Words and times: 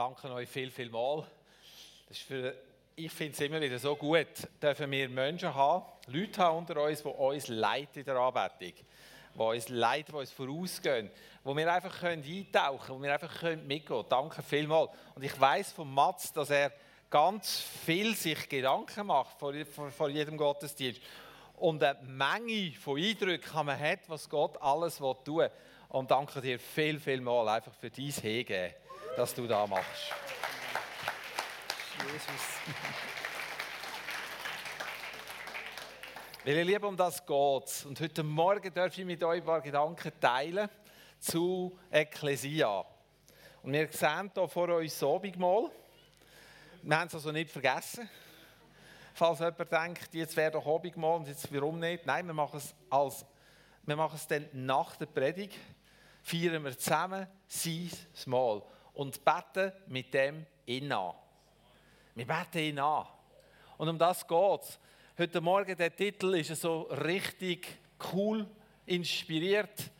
danke 0.00 0.32
euch 0.32 0.48
viel, 0.48 0.70
viel 0.70 0.88
mal. 0.88 1.26
Das 2.08 2.16
ist 2.16 2.26
für, 2.26 2.54
ich 2.96 3.12
finde 3.12 3.34
es 3.34 3.40
immer 3.42 3.60
wieder 3.60 3.78
so 3.78 3.94
gut, 3.94 4.28
dürfen 4.62 4.90
wir 4.90 5.10
Menschen 5.10 5.54
haben, 5.54 5.84
Leute 6.06 6.40
haben 6.40 6.56
unter 6.56 6.82
uns, 6.82 7.02
die 7.02 7.08
uns 7.08 7.48
leiten 7.48 7.98
in 7.98 8.04
der 8.06 8.16
Anbetung, 8.16 8.72
die 9.34 9.38
uns 9.38 9.68
leiten, 9.68 10.12
die 10.12 10.18
uns 10.18 10.32
vorausgehen, 10.32 11.10
wo 11.44 11.54
wir 11.54 11.70
einfach 11.70 12.00
können 12.00 12.24
eintauchen 12.24 12.78
können, 12.86 12.98
wo 12.98 13.02
wir 13.02 13.12
einfach 13.12 13.40
können 13.40 13.66
mitgehen 13.66 13.88
können. 13.88 14.08
Danke 14.08 14.42
vielmals. 14.42 14.90
Und 15.14 15.22
ich 15.22 15.38
weiß 15.38 15.72
von 15.72 15.92
Mats, 15.92 16.32
dass 16.32 16.48
er 16.48 16.72
ganz 17.10 17.60
viel 17.60 18.14
sich 18.14 18.48
Gedanken 18.48 19.06
macht 19.06 19.38
vor, 19.38 19.52
vor, 19.66 19.90
vor 19.90 20.08
jedem 20.08 20.38
Gottesdienst 20.38 21.02
und 21.58 21.84
eine 21.84 22.00
Menge 22.04 22.72
von 22.72 22.98
Eindrücken 22.98 23.66
man 23.66 23.78
hat, 23.78 24.08
was 24.08 24.30
Gott 24.30 24.56
alles 24.62 24.96
tun 24.96 25.18
will. 25.26 25.50
Und 25.90 26.10
danke 26.10 26.40
dir 26.40 26.58
viel, 26.58 26.98
viel 26.98 27.20
mal 27.20 27.46
einfach 27.50 27.74
für 27.74 27.90
dein 27.90 28.06
Hegen 28.06 28.72
dass 29.16 29.34
du 29.34 29.46
da 29.46 29.66
machst. 29.66 30.12
Jesus. 31.98 32.80
Weil 36.44 36.56
ihr 36.56 36.64
Lieben, 36.64 36.84
um 36.84 36.96
das 36.96 37.18
geht 37.26 37.86
Und 37.86 38.00
heute 38.00 38.22
Morgen 38.22 38.72
darf 38.72 38.96
ich 38.96 39.04
mit 39.04 39.22
euch 39.22 39.40
ein 39.40 39.44
paar 39.46 39.60
Gedanken 39.60 40.12
teilen 40.20 40.68
zu 41.18 41.78
Ekklesia. 41.90 42.84
Und 43.62 43.72
wir 43.72 43.88
sehen 43.92 44.30
hier 44.34 44.48
vor 44.48 44.68
uns 44.70 44.98
das 44.98 45.08
Abendmahl. 45.08 45.70
Wir 46.82 46.98
haben 46.98 47.08
es 47.08 47.14
also 47.14 47.30
nicht 47.30 47.50
vergessen. 47.50 48.08
Falls 49.12 49.40
jemand 49.40 49.70
denkt, 49.70 50.14
jetzt 50.14 50.36
wäre 50.36 50.52
doch 50.52 50.66
Abendmahl 50.66 51.16
und 51.16 51.28
jetzt 51.28 51.52
warum 51.52 51.78
nicht? 51.78 52.06
Nein, 52.06 52.26
wir 52.26 52.32
machen 52.32 52.56
es, 52.56 52.74
als, 52.88 53.26
wir 53.82 53.96
machen 53.96 54.16
es 54.16 54.26
dann 54.26 54.48
nach 54.52 54.96
der 54.96 55.06
Predigt. 55.06 55.58
Feiern 56.22 56.64
wir 56.64 56.78
zusammen 56.78 57.26
sein 57.46 57.90
Mahl 58.26 58.62
und 58.94 59.24
beten 59.24 59.72
mit 59.86 60.12
dem 60.12 60.46
ihn 60.66 60.92
an. 60.92 61.14
Wir 62.14 62.26
beten 62.26 62.58
ihn 62.58 62.78
an. 62.78 63.06
Und 63.78 63.88
um 63.88 63.98
das 63.98 64.26
geht 64.26 64.62
es. 64.62 64.78
Heute 65.18 65.40
Morgen, 65.40 65.76
der 65.76 65.94
Titel 65.94 66.34
ist 66.34 66.54
so 66.60 66.82
richtig 66.82 67.66
cool, 68.12 68.46
inspiriert. 68.86 69.90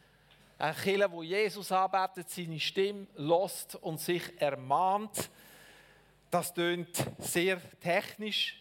Ein 0.58 0.74
Killer, 0.74 1.10
wo 1.10 1.22
Jesus 1.22 1.72
arbeitet, 1.72 2.28
seine 2.28 2.60
Stimme 2.60 3.06
lost 3.16 3.76
und 3.76 4.00
sich 4.00 4.22
ermahnt. 4.40 5.30
Das 6.30 6.52
tönt 6.52 6.94
sehr 7.18 7.60
technisch. 7.80 8.60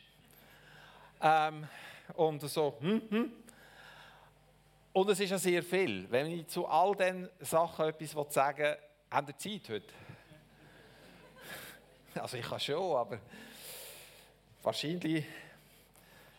Ähm, 1.22 1.68
und 2.16 2.42
so, 2.42 2.78
hm, 2.80 3.02
hm. 3.10 3.34
Und 4.94 5.10
es 5.10 5.20
ist 5.20 5.30
ja 5.30 5.38
sehr 5.38 5.64
viel. 5.64 6.10
Wenn 6.10 6.28
ich 6.28 6.48
zu 6.48 6.66
all 6.66 6.96
diesen 6.96 7.30
Sachen 7.42 7.86
etwas 7.90 8.34
sagen 8.34 8.64
will, 8.64 8.78
haben 9.12 9.28
wir 9.28 9.38
Zeit 9.38 9.70
heute? 9.70 9.94
Also 12.16 12.38
ich 12.38 12.46
kann 12.46 12.60
schon, 12.60 12.96
aber 12.96 13.20
wahrscheinlich 14.64 15.26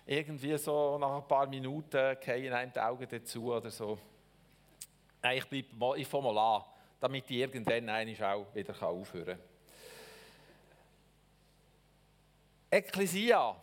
irgendwie 0.07 0.57
so 0.59 0.99
nach 0.99 1.17
ein 1.17 1.29
paar 1.29 1.47
Minuten 1.47 2.17
gehen 2.21 2.53
einem 2.53 2.73
die 2.73 2.81
Augen 2.81 3.07
dazu 3.09 3.53
oder 3.53 3.71
so. 3.71 3.99
Nein, 5.23 5.39
ich, 5.39 5.49
bleib 5.49 5.73
mal, 5.79 5.99
ich 5.99 6.09
fange 6.09 6.33
mal 6.33 6.57
an, 6.57 6.65
damit 6.99 7.31
ich 7.31 7.37
irgendwann 7.37 7.89
auch 7.91 8.55
wieder 8.55 8.83
aufhören 8.83 9.27
kann. 9.27 9.39
Ekklesia. 12.71 13.57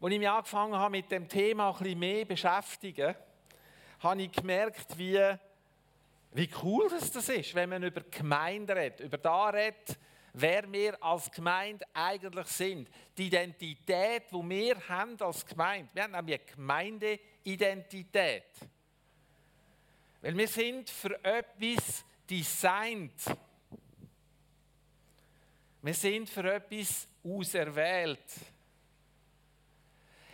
Als 0.00 0.12
ich 0.12 0.18
mich 0.18 0.28
angefangen 0.28 0.74
habe 0.74 0.90
mit 0.90 1.10
dem 1.10 1.28
Thema 1.28 1.70
ein 1.70 1.78
bisschen 1.78 1.98
mehr 1.98 2.24
beschäftigen, 2.24 3.14
habe 4.00 4.22
ich 4.22 4.32
gemerkt, 4.32 4.98
wie, 4.98 5.36
wie 6.32 6.50
cool 6.62 6.88
das 6.90 7.28
ist, 7.28 7.54
wenn 7.54 7.68
man 7.68 7.82
über 7.84 8.02
Gemeinde 8.10 8.74
redet, 8.74 9.00
über 9.00 9.18
da 9.18 9.48
redet, 9.50 9.96
wer 10.32 10.70
wir 10.70 11.02
als 11.02 11.30
Gemeinde 11.30 11.84
eigentlich 11.92 12.46
sind. 12.46 12.88
Die 13.16 13.26
Identität, 13.26 14.24
die 14.30 14.48
wir 14.48 14.88
haben 14.88 15.20
als 15.20 15.44
Gemeinde. 15.44 15.90
Wir 15.92 16.04
haben 16.04 16.12
nämlich 16.12 16.40
eine 16.40 16.50
Gemeindeidentität. 16.56 18.44
Weil 20.20 20.36
wir 20.36 20.48
sind 20.48 20.88
für 20.88 21.22
etwas 21.24 22.04
designt. 22.28 23.22
Wir 25.82 25.94
sind 25.94 26.30
für 26.30 26.54
etwas 26.54 27.08
auserwählt. 27.24 28.24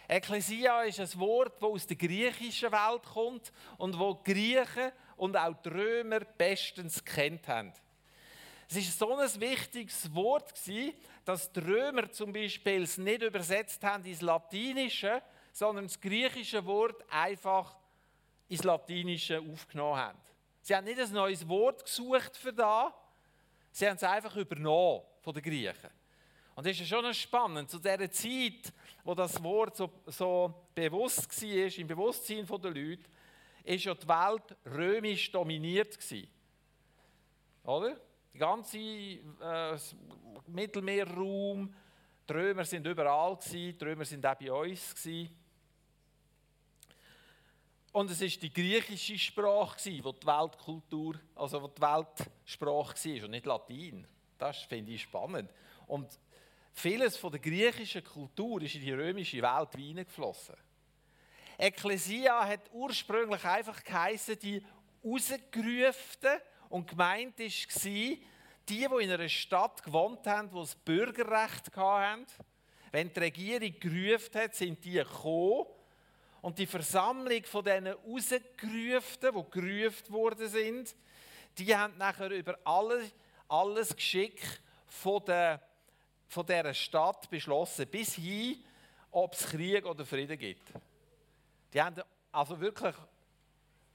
Ekklesia 0.07 0.83
ist 0.85 1.01
ein 1.01 1.21
Wort, 1.21 1.61
das 1.61 1.69
aus 1.69 1.87
der 1.87 1.97
griechischen 1.97 2.73
Welt 2.73 3.03
kommt 3.03 3.53
und 3.77 3.99
wo 3.99 4.15
die 4.15 4.33
Griechen 4.33 4.93
und 5.17 5.37
auch 5.37 5.55
die 5.63 5.69
Römer 5.69 6.21
bestens 6.21 7.05
kennt 7.05 7.47
haben. 7.49 7.73
Es 8.71 9.01
war 9.01 9.09
so 9.09 9.17
ein 9.17 9.41
wichtiges 9.41 10.15
Wort, 10.15 10.53
dass 11.25 11.53
die 11.53 11.61
Römer 11.61 12.11
zum 12.13 12.33
Beispiel 12.33 12.83
es 12.83 12.99
nicht 12.99 13.23
übersetzt 13.23 13.83
haben 13.83 14.05
ins 14.05 14.21
Latinische, 14.21 15.23
sondern 15.53 15.87
das 15.87 15.99
griechische 15.99 16.65
Wort 16.67 17.03
einfach 17.11 17.77
ins 18.49 18.65
Latinische 18.65 19.41
aufgenommen 19.41 19.97
haben. 19.97 20.19
Sie 20.61 20.77
haben 20.77 20.85
nicht 20.85 21.01
ein 21.01 21.13
neues 21.13 21.49
Wort 21.49 21.83
gesucht 21.85 22.37
für 22.37 22.53
da, 22.53 22.95
sie 23.73 23.89
haben 23.89 23.97
es 23.97 24.05
einfach 24.05 24.37
übernommen 24.37 25.03
von 25.23 25.33
den 25.33 25.43
Griechen. 25.43 25.91
Und 26.55 26.67
das 26.67 26.79
ist 26.79 26.89
schon 26.89 27.15
spannend, 27.15 27.71
zu 27.71 27.79
dieser 27.79 28.11
Zeit, 28.11 28.73
wo 29.03 29.15
das 29.15 29.43
Wort 29.43 29.77
so, 29.77 29.91
so 30.07 30.67
bewusst 30.75 31.41
war, 31.41 31.79
im 31.79 31.87
Bewusstsein 31.87 32.45
der 32.47 32.71
Leute, 32.71 33.05
ist 33.65 33.85
ja 33.85 33.95
die 33.95 34.09
Welt 34.09 34.57
römisch 34.67 35.31
dominiert. 35.31 35.97
Oder? 37.65 37.99
Der 38.35 38.41
ganze 38.41 38.79
äh, 38.79 39.79
Mittelmeerraum, 40.47 41.75
die 42.29 42.33
Römer 42.33 42.65
sind 42.65 42.87
überall, 42.87 43.37
gewesen, 43.37 43.79
die 43.79 43.85
Römer 43.85 44.05
sind 44.05 44.25
auch 44.27 44.35
bei 44.35 44.53
uns. 44.53 44.95
Gewesen. 44.95 45.31
Und 47.93 48.11
es 48.11 48.21
war 48.21 48.29
die 48.29 48.53
griechische 48.53 49.19
Sprache, 49.19 49.91
die 49.91 50.03
die 50.03 50.27
Weltkultur, 50.27 51.19
also 51.35 51.67
die 51.69 51.81
Weltsprache 51.81 52.95
war 52.95 53.25
und 53.25 53.31
nicht 53.31 53.47
Latein. 53.47 54.07
Das 54.37 54.59
finde 54.59 54.93
ich 54.93 55.03
spannend. 55.03 55.51
Und 55.87 56.19
vieles 56.73 57.17
von 57.17 57.33
der 57.33 57.41
griechischen 57.41 58.05
Kultur 58.05 58.63
ist 58.63 58.75
in 58.75 58.83
die 58.83 58.93
römische 58.93 59.43
Welt 59.43 59.75
hineingeflossen. 59.75 60.55
Ekklesia 61.57 62.47
hat 62.47 62.71
ursprünglich 62.73 63.45
einfach 63.45 63.83
geheißen, 63.83 64.39
die 64.39 64.65
Rausgerufenen 65.05 66.41
und 66.69 66.89
gemeint 66.89 67.39
war, 67.39 67.47
die, 67.47 68.23
die 68.69 68.85
in 68.85 69.11
einer 69.11 69.29
Stadt 69.29 69.83
gewohnt 69.83 70.27
haben, 70.27 70.53
wo 70.53 70.61
das 70.61 70.75
Bürgerrecht 70.75 71.75
hatten, 71.75 72.27
wenn 72.93 73.13
die 73.13 73.21
Regierung 73.21 73.75
gerufen 73.81 74.41
hat, 74.41 74.55
sind 74.55 74.85
die 74.85 74.93
gekommen. 74.93 75.67
Und 76.41 76.59
die 76.59 76.67
Versammlung 76.67 77.45
von 77.45 77.65
diesen 77.65 77.89
Rausgerufenen, 77.89 79.35
die 79.35 79.51
gerufen 79.51 80.13
worden 80.13 80.49
sind, 80.49 80.95
die 81.59 81.77
haben 81.77 81.97
nachher 81.99 82.31
über 82.31 82.59
alles, 82.65 83.13
alles 83.49 83.95
Geschick 83.95 84.41
von, 84.87 85.25
der, 85.25 85.61
von 86.29 86.47
dieser 86.47 86.75
Stadt 86.75 87.29
beschlossen, 87.29 87.89
bis 87.89 88.15
hin, 88.15 88.65
ob 89.11 89.35
es 89.35 89.47
Krieg 89.47 89.85
oder 89.85 90.07
Frieden 90.07 90.39
gibt. 90.39 90.73
Die 91.73 91.83
haben 91.83 92.01
also 92.31 92.61
wirklich 92.61 92.95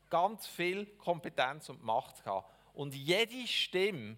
ganz 0.09 0.45
viel 0.45 0.85
Kompetenz 0.97 1.69
und 1.69 1.83
Macht 1.83 2.23
gehabt. 2.23 2.53
Und 2.73 2.95
jede 2.95 3.47
Stimme 3.47 4.17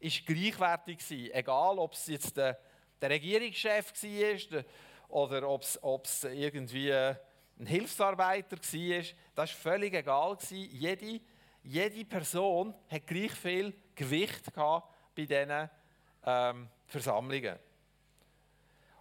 war 0.00 0.10
gleichwertig, 0.26 0.98
egal 1.32 1.78
ob 1.78 1.92
es 1.92 2.06
jetzt 2.06 2.36
der, 2.36 2.58
der 3.00 3.10
Regierungschef 3.10 3.92
war 4.02 4.64
oder 5.08 5.48
ob 5.48 6.04
es 6.04 6.24
irgendwie 6.24 6.92
ein 6.92 7.66
Hilfsarbeiter 7.66 8.56
war. 8.56 9.02
Das 9.34 9.36
war 9.36 9.46
völlig 9.46 9.94
egal. 9.94 10.36
Jede, 10.50 11.20
jede 11.62 12.04
Person 12.04 12.74
hat 12.88 13.06
gleich 13.06 13.32
viel 13.32 13.72
Gewicht 13.94 14.52
gehabt 14.52 14.92
bei 15.14 15.26
diesen 15.26 15.70
ähm, 16.24 16.68
Versammlungen. 16.86 17.58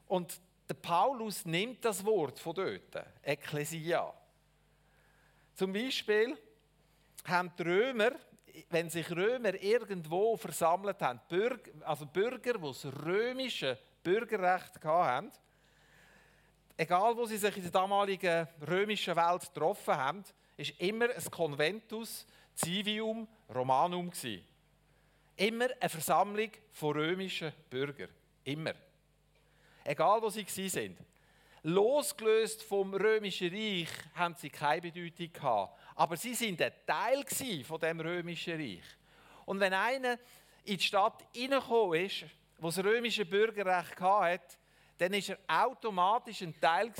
Und 0.08 0.40
der 0.68 0.76
Paulus 0.76 1.46
nimmt 1.46 1.84
das 1.84 2.06
Wort 2.06 2.40
von 2.40 2.54
dort, 2.54 3.06
Ekklesia. 3.24 4.14
Zum 5.56 5.74
Beispiel 5.74 6.38
haben 7.26 7.52
die 7.58 7.64
Römer 7.64 8.12
wenn 8.70 8.90
sich 8.90 9.10
Römer 9.12 9.54
irgendwo 9.62 10.38
versammelt 10.38 11.02
haben, 11.02 11.20
Bürger, 11.30 11.72
also 11.82 12.06
Bürger, 12.06 12.54
die 12.54 12.62
das 12.62 12.86
römische 13.06 13.78
Bürgerrecht 14.04 14.84
hatten, 14.84 15.32
egal 16.78 17.16
wo 17.16 17.26
sie 17.26 17.38
sich 17.38 17.56
in 17.58 17.64
der 17.64 17.72
damaligen 17.72 18.48
römischen 18.68 19.16
Welt 19.16 19.42
getroffen 19.54 19.96
haben, 19.96 20.24
ist 20.58 20.80
immer 20.80 21.10
ein 21.10 21.32
Conventus 21.32 22.26
Civium 22.56 23.28
Romanum 23.54 24.10
gewesen. 24.10 24.46
Immer 25.36 25.68
eine 25.80 25.90
Versammlung 25.90 26.52
von 26.72 26.94
römischen 26.94 27.52
Bürgern. 27.70 28.10
Immer. 28.44 28.74
Egal 29.84 30.22
wo 30.22 30.30
sie 30.30 30.46
sind. 30.70 30.98
Losgelöst 31.64 32.64
vom 32.64 32.94
römischen 32.94 33.50
Reich 33.50 33.90
haben 34.16 34.36
sie 34.36 34.50
keine 34.50 34.82
Bedeutung 34.82 35.32
gehabt. 35.32 35.80
Aber 35.96 36.18
sie 36.18 36.34
sind 36.34 36.62
ein 36.62 36.72
Teil 36.86 37.26
von 37.64 37.80
dem 37.80 38.00
römischen 38.00 38.54
Reich. 38.54 38.84
Und 39.46 39.60
wenn 39.60 39.74
einer 39.74 40.18
in 40.64 40.78
die 40.78 40.84
Stadt 40.84 41.26
hineingekommen 41.34 42.06
ist, 42.06 42.26
wo 42.58 42.68
das 42.68 42.84
römische 42.84 43.26
Bürgerrecht 43.26 44.00
hatte, 44.00 44.58
dann 44.98 45.14
war 45.14 45.20
er 45.48 45.66
automatisch 45.66 46.42
ein 46.42 46.60
Teil 46.60 46.92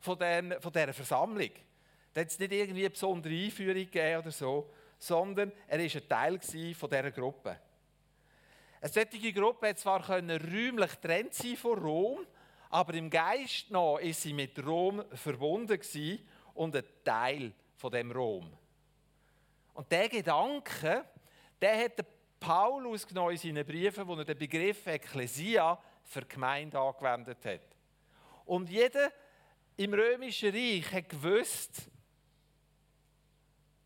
von, 0.00 0.18
der, 0.18 0.60
von 0.60 0.72
dieser 0.72 0.92
Versammlung. 0.92 1.50
Da 2.12 2.20
hat 2.20 2.28
es 2.28 2.38
nicht 2.38 2.52
irgendwie 2.52 2.80
eine 2.80 2.90
besondere 2.90 3.32
Einführung 3.32 3.74
gegeben 3.74 4.22
oder 4.22 4.32
so, 4.32 4.70
sondern 4.98 5.52
er 5.68 5.78
war 5.78 5.84
ein 5.84 6.08
Teil 6.08 6.74
von 6.74 6.90
dieser 6.90 7.10
Gruppe. 7.12 7.58
Eine 8.80 8.92
solche 8.92 9.32
Gruppe 9.32 9.68
hat 9.68 9.78
zwar 9.78 10.08
räumlich 10.08 10.90
getrennt 10.90 11.34
sein 11.34 11.56
von 11.56 11.78
Rom, 11.78 12.26
aber 12.70 12.94
im 12.94 13.10
Geist 13.10 13.70
noch 13.70 13.98
ist 13.98 14.22
sie 14.22 14.32
mit 14.32 14.64
Rom 14.64 15.04
verbunden 15.14 15.80
und 16.54 16.76
ein 16.76 16.84
Teil 17.04 17.52
von 17.78 17.92
dem 17.92 18.10
Rom. 18.10 18.52
Und 19.72 19.90
der 19.90 20.08
Gedanke, 20.08 21.04
der 21.60 21.84
hat 21.84 22.04
Paulus 22.40 23.06
genau 23.06 23.30
in 23.30 23.36
seinen 23.36 23.64
Briefen, 23.64 24.06
wo 24.06 24.16
er 24.16 24.24
den 24.24 24.36
Begriff 24.36 24.86
Ekklesia 24.86 25.80
für 26.02 26.22
Gemeinde 26.22 26.78
angewendet 26.78 27.44
hat. 27.44 27.60
Und 28.44 28.68
jeder 28.68 29.12
im 29.76 29.94
Römischen 29.94 30.52
Reich 30.52 30.92
hat 30.92 31.08
gewusst, 31.08 31.88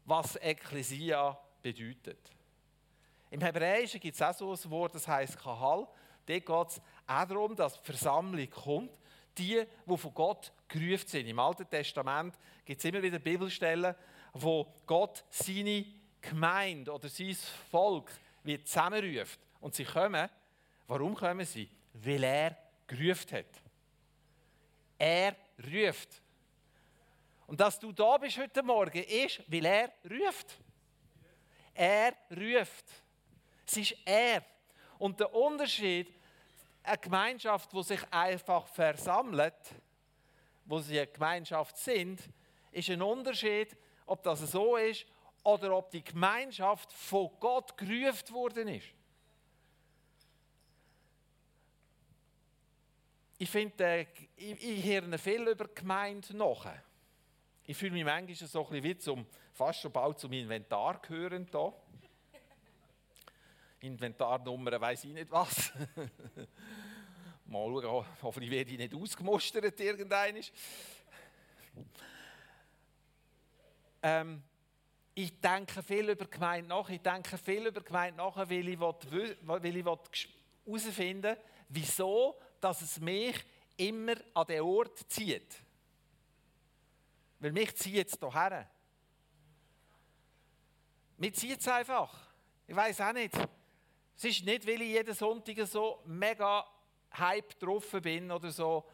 was 0.06 0.36
Ekklesia 0.36 1.38
bedeutet. 1.60 2.30
Im 3.30 3.40
Hebräischen 3.40 4.00
gibt 4.00 4.14
es 4.14 4.22
auch 4.22 4.34
so 4.34 4.52
ein 4.52 4.70
Wort, 4.70 4.94
das 4.94 5.06
heißt 5.06 5.38
Kahal. 5.38 5.86
Dort 6.26 6.46
geht 6.46 6.68
es 6.68 6.80
auch 7.06 7.24
darum, 7.26 7.54
dass 7.54 7.78
die 7.78 7.84
Versammlung 7.84 8.50
kommt, 8.50 8.90
die, 9.36 9.64
die 9.86 9.96
von 9.96 10.14
Gott 10.14 10.52
gerufen 10.72 11.06
sind. 11.06 11.26
Im 11.26 11.38
Alten 11.38 11.68
Testament 11.68 12.34
gibt 12.64 12.78
es 12.78 12.84
immer 12.84 13.02
wieder 13.02 13.18
Bibelstellen, 13.18 13.94
wo 14.32 14.66
Gott 14.86 15.24
seine 15.30 15.84
Gemeinde 16.20 16.92
oder 16.92 17.08
sein 17.08 17.36
Volk 17.70 18.10
wie 18.42 18.62
zusammenruft. 18.62 19.38
Und 19.60 19.74
sie 19.74 19.84
kommen. 19.84 20.28
Warum 20.88 21.14
kommen 21.14 21.44
sie? 21.44 21.68
Weil 21.92 22.24
er 22.24 22.56
gerufen 22.86 23.38
hat. 23.38 23.46
Er 24.98 25.36
ruft. 25.72 26.20
Und 27.46 27.60
dass 27.60 27.78
du 27.78 27.92
da 27.92 28.16
bist 28.16 28.38
heute 28.38 28.62
Morgen, 28.62 29.02
ist, 29.04 29.42
weil 29.46 29.64
er 29.66 29.92
ruft. 30.10 30.58
Er 31.74 32.14
ruft. 32.30 32.86
Es 33.66 33.76
ist 33.76 33.96
er. 34.04 34.42
Und 34.98 35.20
der 35.20 35.34
Unterschied, 35.34 36.14
eine 36.82 36.98
Gemeinschaft, 36.98 37.72
die 37.72 37.82
sich 37.82 38.00
einfach 38.10 38.66
versammelt, 38.66 39.54
wo 40.72 40.78
sie 40.78 40.98
eine 40.98 41.06
Gemeinschaft 41.06 41.76
sind, 41.76 42.18
ist 42.70 42.88
ein 42.88 43.02
Unterschied, 43.02 43.76
ob 44.06 44.22
das 44.22 44.40
so 44.50 44.78
ist 44.78 45.04
oder 45.44 45.76
ob 45.76 45.90
die 45.90 46.02
Gemeinschaft 46.02 46.90
von 46.90 47.28
Gott 47.38 47.76
gerufen 47.76 48.32
worden 48.32 48.68
ist. 48.68 48.86
Ich 53.36 53.50
finde, 53.50 53.84
äh, 53.84 54.06
ich, 54.34 54.64
ich 54.64 54.84
höre 54.86 55.18
viel 55.18 55.46
über 55.46 55.68
Gemeinde 55.68 56.34
nach. 56.34 56.72
Ich 57.66 57.76
fühle 57.76 57.92
mich 57.92 58.04
manchmal 58.04 58.34
so 58.34 58.60
ein 58.60 58.70
bisschen 58.70 58.84
wie 58.84 58.96
zum, 58.96 59.26
fast 59.52 59.82
schon 59.82 59.92
bald 59.92 60.18
zum 60.20 60.32
Inventar 60.32 61.02
gehören 61.02 61.46
hier. 61.50 61.74
Inventarnummer 63.80 64.80
weiß 64.80 65.04
ich 65.04 65.12
nicht 65.12 65.30
was. 65.30 65.70
Mal 67.52 67.82
schauen, 67.82 68.06
hoffentlich 68.22 68.50
werde 68.50 68.70
ich 68.70 68.78
nicht 68.78 68.94
ausgemustert 68.94 69.78
irgendein. 69.78 70.42
Ähm, 74.02 74.42
ich 75.14 75.38
denke 75.38 75.82
viel 75.82 76.08
über 76.08 76.24
Gemeinde 76.24 76.70
nach. 76.70 76.88
Ich 76.88 77.02
denke 77.02 77.36
viel 77.36 77.66
über 77.66 77.82
Gemeinde 77.82 78.16
nach, 78.16 78.36
weil 78.36 78.66
ich, 78.66 78.80
will, 78.80 79.36
weil 79.42 79.76
ich 79.76 79.84
herausfinden 79.84 81.22
will, 81.22 81.36
wieso 81.68 82.38
dass 82.58 82.80
es 82.80 82.98
mich 82.98 83.44
immer 83.76 84.14
an 84.32 84.46
den 84.46 84.62
Ort 84.62 84.98
zieht. 85.10 85.60
Weil 87.38 87.52
mich 87.52 87.76
zieht 87.76 88.06
es 88.06 88.18
hierher. 88.18 88.70
Mich 91.18 91.34
zieht 91.34 91.60
es 91.60 91.68
einfach. 91.68 92.18
Ich 92.66 92.74
weiß 92.74 93.00
auch 93.02 93.12
nicht. 93.12 93.34
Es 94.16 94.24
ist 94.24 94.44
nicht, 94.44 94.66
weil 94.66 94.80
ich 94.80 94.88
jeden 94.88 95.14
Sonntag 95.14 95.66
so 95.66 96.02
mega 96.06 96.64
Hype 97.18 97.58
drauf 97.58 97.90
bin 98.02 98.30
oder 98.30 98.50
so, 98.50 98.84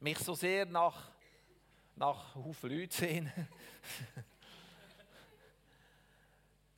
mich 0.00 0.18
so 0.18 0.34
sehr 0.34 0.66
nach, 0.66 1.10
nach 1.96 2.34
Haufen 2.34 2.70
Leute 2.70 2.94
sehen. 2.94 3.32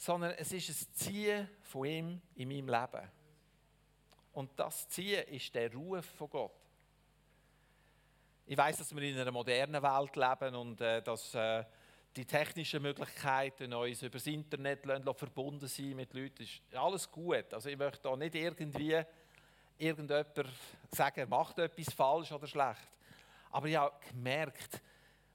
sondern 0.00 0.32
es 0.32 0.50
ist 0.52 0.70
ein 0.70 0.94
Ziehen 0.94 1.48
von 1.62 1.84
ihm 1.84 2.22
in 2.34 2.48
meinem 2.48 2.68
Leben. 2.68 3.08
Und 4.32 4.50
das 4.58 4.88
Ziehen 4.88 5.22
ist 5.28 5.54
der 5.54 5.70
Ruf 5.74 6.06
von 6.06 6.30
Gott. 6.30 6.52
Ich 8.46 8.56
weiß, 8.56 8.78
dass 8.78 8.96
wir 8.96 9.02
in 9.02 9.18
einer 9.18 9.30
modernen 9.30 9.82
Welt 9.82 10.16
leben 10.16 10.54
und 10.54 10.80
äh, 10.80 11.02
dass 11.02 11.34
äh, 11.34 11.64
die 12.16 12.24
technischen 12.24 12.80
Möglichkeiten 12.80 13.72
uns 13.74 14.02
über 14.02 14.18
das 14.18 14.26
Internet 14.26 14.84
verbunden 15.16 15.68
sind 15.68 15.96
mit 15.96 16.14
Leuten. 16.14 16.42
Ist 16.44 16.62
alles 16.74 17.10
gut. 17.10 17.52
Also 17.52 17.68
ich 17.68 17.76
möchte 17.76 18.00
da 18.02 18.16
nicht 18.16 18.34
irgendwie 18.34 19.02
irgendjemand 19.80 20.46
sagen, 20.92 21.28
macht 21.28 21.58
etwas 21.58 21.92
falsch 21.94 22.32
oder 22.32 22.46
schlecht. 22.46 22.88
Aber 23.50 23.66
ich 23.66 23.76
habe 23.76 23.94
gemerkt, 24.08 24.80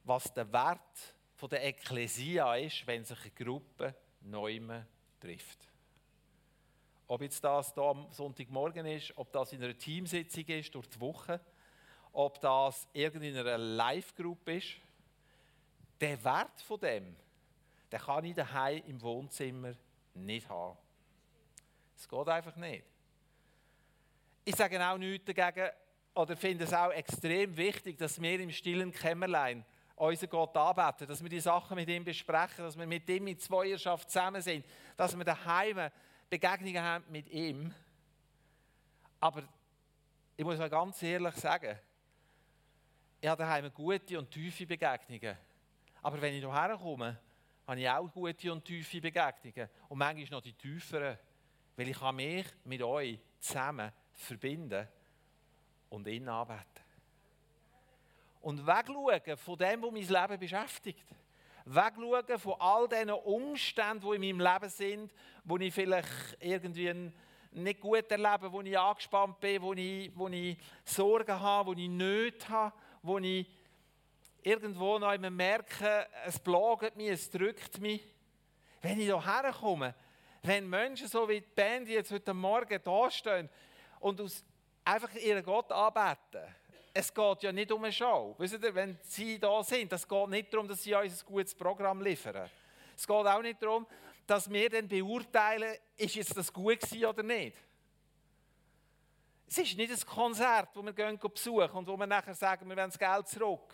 was 0.04 0.34
der 0.34 0.52
Wert 0.52 1.16
der 1.52 1.64
Ekklesia 1.64 2.56
ist, 2.56 2.88
wenn 2.88 3.06
sich 3.06 3.22
eine 3.22 3.32
Gruppe 3.32 3.96
Neumen 4.22 4.86
trifft. 5.20 5.70
Ob 7.08 7.22
jetzt 7.22 7.44
das 7.44 7.74
hier 7.74 7.84
am 7.84 8.12
Sonntagmorgen 8.12 8.86
ist, 8.88 9.16
ob 9.16 9.32
das 9.32 9.54
in 9.54 9.64
einer 9.64 9.78
Teamsitzung 9.78 10.46
ist 10.46 10.74
durch 10.74 10.88
die 10.90 11.00
Woche, 11.00 11.40
ob 12.14 12.40
das 12.40 12.88
in 12.94 13.38
einer 13.38 13.58
Live-Gruppe 13.60 14.56
ist, 14.56 14.78
der 16.02 16.24
Wert 16.24 16.62
von 16.62 16.80
dem, 16.80 17.16
den 17.92 18.00
kann 18.00 18.26
ich 18.26 18.34
daheim 18.34 18.82
im 18.88 19.02
Wohnzimmer 19.02 19.74
nicht 20.16 20.50
haben. 20.50 20.78
Es 21.96 22.08
geht 22.08 22.28
einfach 22.28 22.56
nicht. 22.56 22.84
Ich 24.48 24.56
sage 24.56 24.80
auch 24.88 24.98
nichts 25.00 25.26
dagegen, 25.26 25.72
oder 26.14 26.38
finde 26.38 26.66
es 26.66 26.74
auch 26.74 26.92
extrem 26.92 27.58
wichtig, 27.58 27.98
dass 27.98 28.22
wir 28.22 28.40
im 28.40 28.52
stillen 28.52 28.92
Kämmerlein 28.92 29.66
unseren 29.96 30.30
Gott 30.30 30.56
anbeten, 30.56 31.08
dass 31.08 31.22
wir 31.24 31.30
die 31.30 31.40
Sachen 31.40 31.76
mit 31.76 31.90
ihm 31.90 32.04
besprechen, 32.04 32.64
dass 32.64 32.78
wir 32.78 32.86
mit 32.86 33.10
ihm 33.10 33.26
in 33.26 33.40
Zweierschaft 33.40 34.10
zusammen 34.10 34.42
sind, 34.42 34.64
dass 34.96 35.18
wir 35.18 35.26
daheim 35.26 35.90
Begegnungen 36.30 36.82
haben 36.82 37.06
mit 37.10 37.28
ihm. 37.30 37.74
Aber 39.20 39.44
ich 40.38 40.46
muss 40.46 40.60
mal 40.60 40.70
ganz 40.70 41.02
ehrlich 41.02 41.36
sagen, 41.36 41.80
ich 43.20 43.28
habe 43.28 43.42
daheim 43.42 43.74
gute 43.74 44.20
und 44.20 44.30
tiefe 44.30 44.68
Begegnungen. 44.68 45.36
Aber 46.04 46.22
wenn 46.22 46.36
ich 46.36 46.44
hierher 46.44 46.78
komme, 46.78 47.20
habe 47.66 47.80
ich 47.80 47.90
auch 47.90 48.08
gute 48.14 48.54
und 48.54 48.64
tiefe 48.64 49.02
Begegnungen. 49.02 49.70
Und 49.90 49.98
manchmal 49.98 50.30
noch 50.30 50.42
die 50.42 50.54
tieferen, 50.54 51.18
weil 51.76 51.90
ich 51.90 52.00
mich 52.12 52.46
mit 52.64 52.84
euch 52.84 53.20
zusammen 53.40 53.92
verbinden 54.16 54.88
und 55.90 56.08
ihn 56.08 56.28
anbeten 56.28 56.86
und 58.46 58.66
wegschauen 58.68 59.38
von 59.38 59.58
dem, 59.58 59.82
was 59.82 59.92
mein 59.92 60.08
Leben 60.08 60.40
beschäftigt. 60.40 61.06
Wegschauen 61.66 62.38
von 62.38 62.54
all 62.60 62.88
diesen 62.88 63.10
Umständen, 63.10 64.08
die 64.08 64.28
in 64.28 64.38
meinem 64.38 64.54
Leben 64.54 64.70
sind, 64.70 65.14
wo 65.44 65.58
ich 65.58 65.74
vielleicht 65.74 66.38
irgendwie 66.40 67.12
nicht 67.54 67.80
gut 67.80 68.12
erlebe, 68.12 68.52
wo 68.52 68.62
ich 68.62 68.78
angespannt 68.78 69.40
bin, 69.40 69.62
wo 69.64 69.74
ich, 69.74 70.12
wo 70.16 70.28
ich 70.28 70.58
Sorgen 70.84 71.40
habe, 71.40 71.70
wo 71.70 71.74
ich 71.74 71.90
Nöte 71.90 72.48
habe, 72.50 72.76
wo 73.02 73.18
ich 73.18 73.48
irgendwo 74.44 75.00
noch 75.00 75.12
immer 75.12 75.32
merke, 75.32 76.08
es 76.26 76.38
plagt 76.40 76.96
mich, 76.96 77.10
es 77.10 77.32
drückt 77.32 77.80
mich. 77.80 78.06
Wenn 78.80 79.00
ich 79.00 79.06
hierher 79.06 79.52
komme, 79.60 79.96
wenn 80.44 80.70
Menschen 80.70 81.08
so 81.08 81.28
wie 81.28 81.42
die 81.42 81.48
Band, 81.56 81.90
jetzt 81.90 82.12
heute 82.12 82.36
Morgen 82.36 82.80
da 82.84 83.10
stehen 83.10 83.50
und 84.06 84.22
einfach 84.84 85.12
ihren 85.16 85.44
Gott 85.44 85.72
anbeten, 85.72 86.44
es 86.94 87.12
geht 87.12 87.42
ja 87.42 87.52
nicht 87.52 87.72
um 87.72 87.84
eine 87.84 87.92
Show. 87.92 88.36
Wisst 88.38 88.54
ihr, 88.54 88.76
wenn 88.76 89.00
Sie 89.02 89.40
da 89.40 89.64
sind, 89.64 89.92
es 89.92 90.08
geht 90.08 90.30
nicht 90.30 90.54
darum, 90.54 90.68
dass 90.68 90.84
Sie 90.84 90.94
uns 90.94 91.24
ein 91.24 91.26
gutes 91.26 91.56
Programm 91.56 92.04
liefern. 92.04 92.48
Es 92.96 93.08
geht 93.08 93.16
auch 93.16 93.42
nicht 93.42 93.62
darum, 93.64 93.88
dass 94.28 94.48
wir 94.48 94.70
dann 94.70 94.88
beurteilen, 94.88 95.76
ist 95.98 96.14
jetzt 96.14 96.38
das 96.38 96.54
gut 96.54 96.80
gewesen 96.80 97.06
oder 97.06 97.24
nicht. 97.24 97.58
Es 99.48 99.58
ist 99.58 99.76
nicht 99.76 99.92
ein 99.92 100.06
Konzert, 100.06 100.70
wo 100.76 100.84
wir 100.84 100.94
gehen 100.94 101.18
besuchen 101.18 101.72
und 101.72 101.88
wo 101.88 101.98
wir 101.98 102.06
nachher 102.06 102.36
sagen, 102.36 102.70
wir 102.70 102.78
wollen 102.78 102.92
das 102.92 103.00
Geld 103.00 103.28
zurück. 103.28 103.74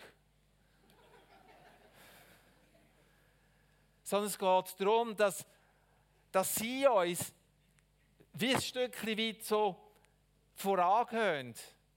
Sondern 4.02 4.28
es 4.28 4.38
geht 4.38 4.80
darum, 4.80 5.14
dass, 5.14 5.44
dass 6.30 6.54
Sie 6.54 6.86
uns 6.86 7.34
wie 8.32 8.54
ein 8.54 8.62
Stückchen 8.62 9.18
weit 9.18 9.44
so 9.44 9.91
vorangehen 10.54 11.54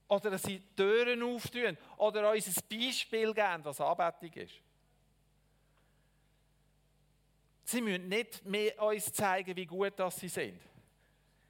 oder 0.08 0.30
dass 0.30 0.42
sie 0.42 0.62
Türen 0.76 1.22
auftun 1.22 1.76
oder 1.96 2.30
uns 2.30 2.46
ein 2.46 2.78
Beispiel 2.78 3.34
geben, 3.34 3.64
was 3.64 3.80
Anbetung 3.80 4.32
ist. 4.32 4.54
Sie 7.64 7.80
müssen 7.80 8.08
nicht 8.08 8.44
mehr 8.44 8.80
uns 8.80 9.12
zeigen, 9.12 9.56
wie 9.56 9.66
gut 9.66 9.94
das 9.96 10.16
sie 10.16 10.28
sind. 10.28 10.60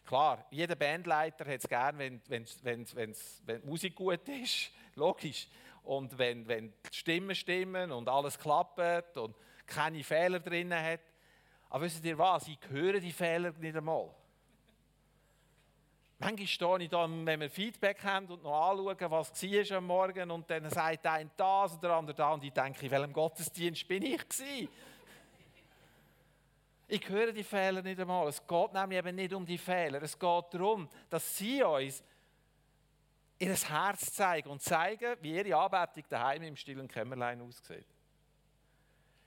Klar, 0.07 0.47
jeder 0.51 0.77
Bandleiter 0.77 1.45
hat 1.45 1.59
es 1.61 1.69
gern, 1.69 1.99
wenn, 1.99 2.23
wenn, 2.29 2.47
wenn, 2.63 2.87
wenn, 2.95 3.15
die 3.47 3.67
Musik 3.67 3.95
gut 3.95 4.27
ist, 4.29 4.71
logisch. 4.95 5.49
Und 5.83 6.17
wenn, 6.17 6.47
wenn 6.49 6.73
die 6.91 6.97
Stimmen 6.97 7.35
stimmen 7.35 7.93
und 7.93 8.09
alles 8.09 8.39
klappt 8.39 9.17
und 9.17 9.37
keine 9.67 10.03
Fehler 10.03 10.41
drin 10.41 10.73
hat. 10.75 11.01
Aber 11.69 11.85
wisst 11.85 12.05
ihr 12.05 12.17
was, 12.17 12.49
ich 12.49 12.59
höre 12.69 13.01
die 13.01 13.13
Fehler 13.13 13.53
nicht 13.53 13.77
einmal. 13.77 14.09
Manchmal 16.27 16.49
stehe 16.49 16.79
ich 16.83 16.89
da, 16.89 17.09
wenn 17.09 17.39
wir 17.41 17.49
Feedback 17.49 18.03
haben 18.03 18.27
und 18.27 18.43
noch 18.43 18.71
anschauen, 18.71 19.11
was 19.13 19.31
war 19.31 19.77
am 19.77 19.87
Morgen 19.87 20.29
und 20.33 20.51
dann 20.51 20.69
sagt 20.71 21.07
einer 21.07 21.31
das 21.37 21.75
und 21.75 21.85
der 21.85 21.91
andere 21.93 22.17
da 22.17 22.33
und 22.33 22.43
ich 22.43 22.53
denke, 22.53 22.85
in 22.85 22.91
welchem 22.91 23.13
Gottesdienst 23.13 23.87
bin 23.87 24.03
ich 24.03 24.29
gewesen? 24.29 24.69
Ich 26.89 27.09
höre 27.09 27.31
die 27.31 27.45
Fehler 27.45 27.81
nicht 27.81 28.01
einmal. 28.01 28.27
Es 28.27 28.45
geht 28.45 28.73
nämlich 28.73 28.99
eben 28.99 29.15
nicht 29.15 29.33
um 29.35 29.47
die 29.47 29.57
Fehler. 29.57 30.03
Es 30.03 30.19
geht 30.19 30.45
darum, 30.51 30.89
dass 31.09 31.39
sie 31.39 31.63
uns 31.63 32.03
ihr 33.39 33.55
Herz 33.55 34.13
zeigen 34.13 34.49
und 34.49 34.61
zeigen, 34.61 35.17
wie 35.21 35.37
ihre 35.37 35.57
Anbetung 35.57 36.09
daheim 36.09 36.43
im 36.43 36.57
stillen 36.57 36.89
Kämmerlein 36.89 37.41
aussieht. 37.41 37.87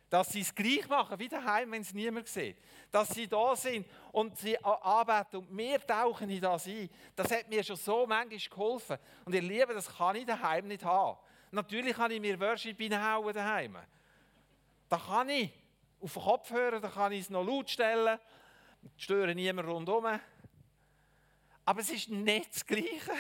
Dass 0.10 0.30
sie 0.30 0.42
es 0.42 0.54
gleich 0.54 0.88
machen 0.88 1.20
wie 1.20 1.28
daheim, 1.28 1.72
wenn 1.72 1.82
es 1.82 1.94
niemand 1.94 2.28
sieht. 2.28 2.58
Dass 2.92 3.10
sie 3.10 3.28
da 3.28 3.56
sind 3.56 3.88
und 4.12 4.38
sie 4.38 4.58
arbeiten 4.64 5.38
und 5.38 5.56
wir 5.56 5.86
tauchen 5.86 6.30
in 6.30 6.42
das 6.42 6.66
ein. 6.66 6.90
Das 7.16 7.32
hat 7.32 7.48
mir 7.48 7.64
schon 7.64 7.76
so 7.76 8.08
manchmal 8.08 8.40
geholfen. 8.40 8.98
Und 9.26 9.36
ihr 9.36 9.42
Lieben, 9.42 9.74
das 9.74 9.96
kann 9.96 10.16
ich 10.16 10.26
daheim 10.26 10.68
nicht 10.68 10.84
haben. 10.84 11.18
Natürlich 11.52 11.96
kann 11.96 12.12
ich 12.12 12.20
mir 12.20 12.40
Worship 12.40 12.80
reinhauen 12.80 13.34
daheim. 13.34 13.78
Das 14.88 15.06
kann 15.06 15.30
ich. 15.30 15.52
Auf 16.02 16.14
den 16.14 16.24
Kopfhörer, 16.24 16.80
da 16.80 16.88
kann 16.88 17.12
ich 17.12 17.22
es 17.22 17.30
noch 17.30 17.44
laut 17.44 17.70
stellen. 17.70 18.18
Störe 18.98 19.36
niemand 19.36 19.68
rundherum. 19.68 20.20
Aber 21.66 21.82
es 21.82 21.90
ist 21.90 22.10
nicht 22.10 22.56
das 22.56 22.66
Gleiche. 22.66 23.12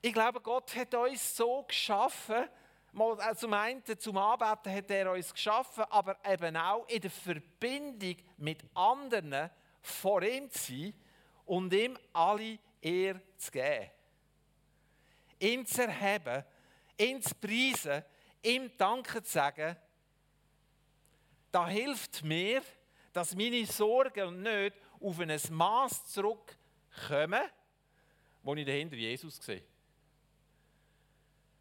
Ich 0.00 0.12
glaube, 0.12 0.40
Gott 0.40 0.74
hat 0.76 0.94
uns 0.94 1.36
so 1.36 1.62
geschaffen, 1.62 2.44
mal 2.94 3.18
äh, 3.20 3.34
zum 3.34 3.52
einen 3.52 3.82
zum 3.98 4.16
Arbeiten 4.16 4.72
hat 4.72 4.90
er 4.90 5.12
uns 5.12 5.32
geschaffen, 5.32 5.84
aber 5.90 6.16
eben 6.24 6.56
auch 6.56 6.86
in 6.88 7.00
der 7.00 7.10
Verbindung 7.10 8.16
mit 8.36 8.64
anderen 8.74 9.50
vor 9.80 10.22
ihm 10.22 10.50
zu 10.50 10.72
sein 10.72 10.94
und 11.46 11.72
ihm 11.74 11.98
alle 12.12 12.58
Ehre 12.80 13.20
zu 13.36 13.50
geben. 13.50 13.90
Ihn 15.40 15.66
zu 15.66 15.82
erheben, 15.82 16.44
ihn 16.98 17.20
zu 17.20 17.34
preisen, 17.34 18.02
ihm 18.42 18.70
Danke 18.76 19.22
zu 19.22 19.32
sagen, 19.32 19.76
da 21.50 21.68
hilft 21.68 22.24
mir, 22.24 22.62
dass 23.12 23.34
meine 23.34 23.64
Sorgen 23.66 24.42
nicht 24.42 24.74
auf 25.00 25.20
ein 25.20 25.40
Maß 25.50 26.06
zurückkommen, 26.06 27.42
wo 28.42 28.54
ich 28.54 28.66
dahinter 28.66 28.96
Jesus 28.96 29.36
sehe 29.36 29.73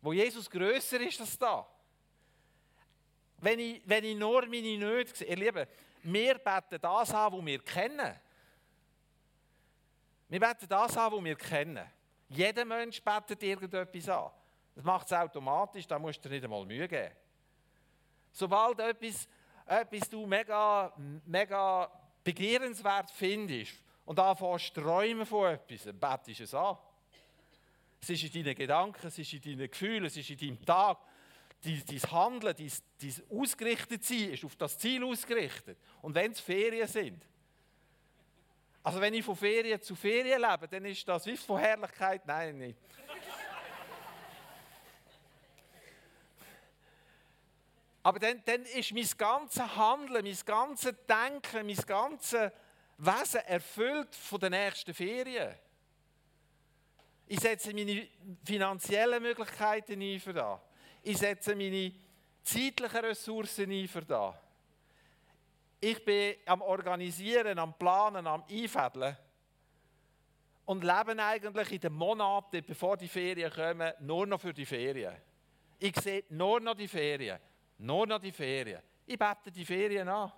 wo 0.04 0.12
Jesus 0.12 0.50
größer 0.50 1.00
ist 1.00 1.22
als 1.22 1.40
da. 1.40 1.66
Wenn 3.38 3.58
ich, 3.58 3.82
wenn 3.86 4.04
ich 4.04 4.18
nur 4.18 4.46
meine 4.46 4.78
Nöte 4.78 5.16
sehe, 5.16 5.30
ihr 5.30 5.38
Lieben, 5.38 5.66
wir 6.04 6.38
beten 6.38 6.78
das 6.82 7.14
an, 7.14 7.32
was 7.32 7.46
wir 7.46 7.60
kennen. 7.60 8.20
Wir 10.28 10.40
beten 10.42 10.68
das 10.68 10.98
an, 10.98 11.12
was 11.14 11.24
wir 11.24 11.36
kennen. 11.36 11.90
Jeder 12.28 12.66
Mensch 12.66 13.02
betet 13.02 13.42
irgendetwas 13.44 14.10
an. 14.10 14.30
Das 14.76 14.84
macht 14.84 15.08
es 15.08 15.14
automatisch, 15.14 15.88
da 15.88 15.98
musst 15.98 16.24
du 16.24 16.28
dir 16.28 16.36
nicht 16.36 16.44
einmal 16.44 16.66
Mühe 16.66 16.88
geben. 16.88 17.16
Sobald 18.34 18.80
etwas, 18.80 19.28
etwas 19.66 20.10
du 20.10 20.26
mega, 20.26 20.92
mega 21.26 21.90
begehrenswert 22.24 23.10
findest 23.12 23.76
und 24.06 24.20
anfängst 24.20 24.74
zu 24.74 24.82
träumen 24.82 25.26
von 25.26 25.54
etwas, 25.54 25.88
betest 25.94 26.42
es 26.42 26.54
an. 26.54 26.78
Es 28.04 28.10
ist 28.10 28.36
in 28.36 28.44
deinen 28.44 28.56
Gedanken, 28.56 29.08
es 29.08 29.18
ist 29.18 29.32
in 29.32 29.42
deinen 29.42 29.72
Gefühlen, 29.72 30.04
es 30.04 30.18
ist 30.18 30.30
in 30.30 30.38
deinem 30.38 30.66
Tag. 30.66 30.98
Dein, 31.64 31.82
dein 31.88 32.12
Handeln, 32.12 32.54
dein, 32.58 32.72
dein 33.02 33.40
Ausgerichtetsein 33.40 34.34
ist 34.34 34.44
auf 34.44 34.58
das 34.58 34.78
Ziel 34.78 35.06
ausgerichtet. 35.06 35.78
Und 36.02 36.14
wenn 36.14 36.34
es 36.34 36.42
Ferien 36.42 36.86
sind, 36.86 37.24
also 38.84 39.00
wenn 39.00 39.14
ich 39.14 39.24
von 39.24 39.38
Ferien 39.38 39.82
zu 39.82 39.96
Ferien 39.96 40.42
lebe, 40.42 40.68
dann 40.68 40.84
ist 40.84 41.08
das 41.08 41.26
wie 41.26 41.38
von 41.38 41.58
Herrlichkeit, 41.58 42.26
nein, 42.26 42.58
nicht. 42.58 42.78
Aber 48.04 48.20
dann, 48.20 48.44
dann 48.44 48.64
ist 48.64 48.92
mein 48.92 49.08
ganzes 49.18 49.78
Handeln, 49.78 50.26
mein 50.26 50.38
ganzes 50.46 50.94
Denken, 51.08 51.66
mein 51.66 51.86
ganzes 51.86 52.52
Wesen 52.98 53.40
erfüllt 53.46 54.14
von 54.14 54.42
den 54.42 54.52
nächsten 54.52 54.94
Ferien. 54.94 55.56
Ich 57.28 57.40
setze 57.40 57.74
meine 57.74 58.08
finanziellen 58.44 59.22
Möglichkeiten 59.22 60.02
ein 60.02 60.20
für 60.20 60.34
das. 60.34 60.60
Ich 61.02 61.18
setze 61.18 61.56
meine 61.56 61.94
zeitlichen 62.44 63.06
Ressourcen 63.06 63.72
ein 63.72 63.88
für 63.88 64.04
das. 64.04 64.36
Ich 65.80 66.04
bin 66.04 66.36
am 66.46 66.62
Organisieren, 66.62 67.60
am 67.60 67.78
Planen, 67.78 68.26
am 68.26 68.44
Einfädeln 68.50 69.18
und 70.66 70.84
lebe 70.84 71.22
eigentlich 71.22 71.72
in 71.74 71.80
den 71.80 71.94
Monaten, 71.94 72.64
bevor 72.66 72.96
die 72.96 73.08
Ferien 73.08 73.52
kommen, 73.52 73.92
nur 74.00 74.26
noch 74.26 74.40
für 74.40 74.54
die 74.54 74.66
Ferien. 74.66 75.16
Ich 75.80 75.96
sehe 75.98 76.24
nur 76.30 76.62
noch 76.62 76.76
die 76.76 76.88
Ferien, 76.88 77.40
nur 77.80 78.08
noch 78.08 78.20
die 78.20 78.32
Ferien. 78.32 78.82
Ich 79.06 79.20
bete 79.20 79.52
die 79.52 79.66
Ferien 79.66 80.08
an. 80.08 80.32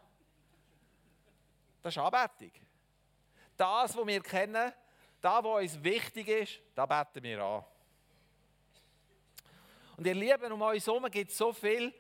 Das 1.84 1.96
ist 1.96 2.02
Anbetung. 2.02 2.52
Das, 3.56 3.96
was 3.96 4.08
wir 4.08 4.22
kennen, 4.22 4.74
da, 5.26 5.44
wo 5.44 5.58
uns 5.58 5.84
wichtig 5.84 6.28
ist, 6.28 6.60
da 6.76 6.86
beten 6.86 7.24
wir 7.24 7.44
an. 7.44 7.66
Und 9.98 10.06
ihr 10.06 10.14
Lieben, 10.14 10.52
um 10.52 10.62
uns 10.62 10.86
herum 10.86 11.10
gibt 11.10 11.32
es 11.32 11.38
so 11.38 11.52
viel. 11.52 11.92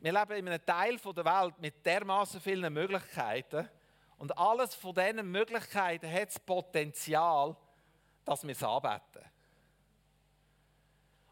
Wir 0.00 0.12
leben 0.12 0.32
in 0.32 0.48
einem 0.48 0.64
Teil 0.64 0.96
der 0.96 1.24
Welt 1.24 1.58
mit 1.58 1.84
dermaßen 1.84 2.40
vielen 2.40 2.72
Möglichkeiten. 2.72 3.68
Und 4.16 4.38
alles 4.38 4.74
von 4.74 4.94
diesen 4.94 5.30
Möglichkeiten 5.30 6.10
hat 6.10 6.28
das 6.28 6.40
Potenzial, 6.40 7.54
dass 8.24 8.44
wir 8.44 8.52
es 8.52 8.62
anbeten. 8.62 9.24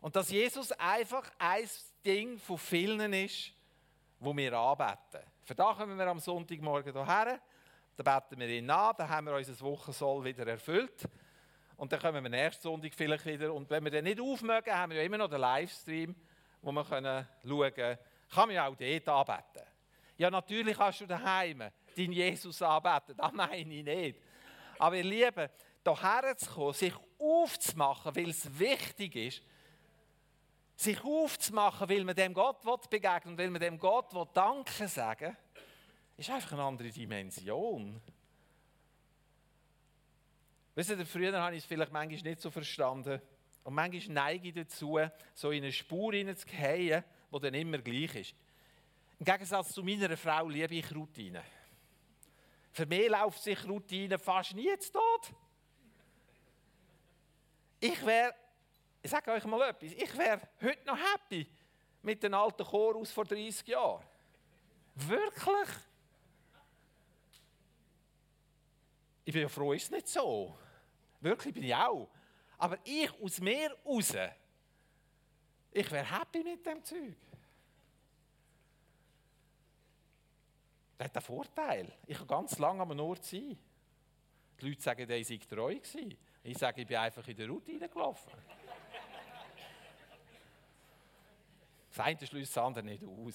Und 0.03 0.15
dass 0.15 0.31
Jesus 0.31 0.73
einfach 0.73 1.31
ein 1.39 1.69
Ding 2.05 2.39
von 2.39 2.59
vielen 2.59 3.13
ist, 3.15 3.53
wo 4.19 4.37
wir 4.37 4.53
anbeten. 4.53 5.27
Für 5.45 5.55
da 5.55 5.73
kommen 5.73 5.97
wir 5.97 6.07
am 6.07 6.19
Sonntagmorgen 6.19 6.93
hierher, 6.93 7.41
da 7.97 8.03
beten 8.03 8.41
wir 8.41 8.49
ihn 8.49 8.71
an, 8.71 8.95
dann 8.99 9.09
haben 9.09 9.27
wir 9.27 9.35
unser 9.35 9.59
Wochensoll 9.61 10.25
wieder 10.25 10.47
erfüllt. 10.47 11.09
Und 11.83 11.91
dann 11.91 11.99
kommen 11.99 12.23
wir 12.23 12.31
nächsten 12.31 12.63
Sonntag 12.63 12.95
vielleicht 12.95 13.27
wieder. 13.27 13.53
Und 13.53 13.69
wenn 13.69 13.83
wir 13.83 13.91
dann 13.91 14.05
nicht 14.05 14.21
aufmögen, 14.21 14.73
haben 14.73 14.93
wir 14.93 14.99
ja 14.99 15.03
immer 15.03 15.19
noch 15.19 15.29
den 15.29 15.41
Livestream, 15.41 16.15
wo 16.61 16.71
wir 16.71 16.85
können 16.85 17.27
schauen 17.45 17.75
können. 17.75 17.99
Kann 18.33 18.47
man 18.47 18.55
ja 18.55 18.69
auch 18.69 18.77
dort 18.77 19.09
anbeten. 19.09 19.67
Ja, 20.17 20.31
natürlich 20.31 20.77
kannst 20.77 21.01
du 21.01 21.07
daheim 21.07 21.59
deinen 21.97 22.13
Jesus 22.13 22.63
anbeten. 22.63 23.17
Das 23.17 23.33
meine 23.33 23.57
ich 23.57 23.83
nicht. 23.83 24.21
Aber 24.79 24.95
ihr 24.95 25.03
Lieben, 25.03 25.49
hierher 25.85 26.37
zu 26.37 26.51
kommen, 26.53 26.73
sich 26.73 26.95
aufzumachen, 27.19 28.15
weil 28.15 28.31
es 28.31 28.57
wichtig 28.57 29.17
ist, 29.17 29.43
sich 30.77 31.03
aufzumachen, 31.03 31.89
weil 31.89 32.05
man 32.05 32.15
dem 32.15 32.33
Gott 32.33 32.61
begegnen 32.91 33.37
will, 33.37 33.47
weil 33.47 33.51
man 33.51 33.61
dem 33.61 33.79
Gott 33.81 34.15
Danke 34.35 34.87
sagen 34.87 35.37
will, 35.57 35.65
ist 36.17 36.31
einfach 36.31 36.53
eine 36.53 36.63
andere 36.63 36.91
Dimension. 36.91 38.01
Wisst 40.75 40.91
ihr, 40.91 41.07
früher 41.07 41.39
habe 41.41 41.55
ich 41.55 41.63
es 41.63 41.67
vielleicht 41.67 41.93
manchmal 41.93 42.23
nicht 42.23 42.41
so 42.41 42.51
verstanden. 42.51 43.21
Und 43.65 43.75
manchmal 43.75 44.15
neige 44.15 44.49
ich 44.49 44.55
dazu, 44.55 44.99
so 45.35 45.51
in 45.51 45.63
eine 45.63 45.73
Spur 45.73 46.13
hineinzugehen, 46.13 47.05
die 47.33 47.39
dann 47.39 47.55
immer 47.55 47.79
gleich 47.79 48.15
ist. 48.15 48.35
Im 49.19 49.27
Gegensatz 49.27 49.73
zu 49.73 49.83
meiner 49.83 50.17
Frau 50.17 50.49
liebe 50.49 50.75
ich 50.75 50.95
Routine. 50.95 51.43
Für 52.73 52.87
mich 52.87 53.09
läuft 53.09 53.43
sich 53.43 53.69
Routine 53.69 54.19
fast 54.19 54.55
nie 54.55 54.77
zu 54.79 54.93
Tod. 54.93 55.35
Ich 57.79 58.05
wäre, 58.07 58.35
ich 59.03 59.11
sage 59.11 59.31
euch 59.33 59.45
mal 59.45 59.69
etwas, 59.69 59.93
ich 59.93 60.17
wäre 60.17 60.41
heute 60.61 60.87
noch 60.87 60.97
happy 60.97 61.47
mit 62.03 62.23
dem 62.23 62.35
alten 62.35 62.65
Chorus 62.65 63.13
vor 63.13 63.25
30 63.25 63.67
Jahren. 63.69 64.03
Wirklich? 64.95 65.69
Ich 69.25 69.33
bin 69.33 69.43
ja 69.43 69.49
froh, 69.49 69.73
ist 69.73 69.85
es 69.85 69.91
nicht 69.91 70.09
so. 70.09 70.57
Wirklich 71.23 71.55
bin 71.55 71.63
ich 71.63 71.75
auch. 71.75 72.09
Aber 72.59 72.79
ich 72.85 73.11
aus 73.21 73.41
mir 73.41 73.77
raus, 73.85 74.15
ich 75.71 75.91
wäre 75.91 76.19
happy 76.19 76.43
mit 76.43 76.67
dem 76.67 76.85
Zeug. 76.85 77.17
Das 80.99 81.07
hat 81.07 81.17
einen 81.17 81.25
Vorteil. 81.25 81.93
Ich 82.07 82.19
kann 82.19 82.27
ganz 82.27 82.59
lange 82.59 82.83
am 82.83 83.01
Ort 83.01 83.25
sein. 83.25 83.59
Die 84.61 84.69
Leute 84.69 84.83
sagen, 84.83 85.09
der 85.09 85.25
sei 85.25 85.39
treu 85.39 85.75
gewesen. 85.75 86.17
Ich 86.45 86.59
sage, 86.59 86.83
ich 86.83 86.87
bin 86.87 86.97
einfach 86.97 87.27
in 87.27 87.37
der 87.37 87.49
Route 87.49 87.89
gelaufen. 87.89 88.33
Das 91.89 92.01
eine 92.01 92.27
schließt 92.27 92.57
das 92.57 92.63
andere 92.63 92.85
nicht 92.85 93.05
aus. 93.05 93.35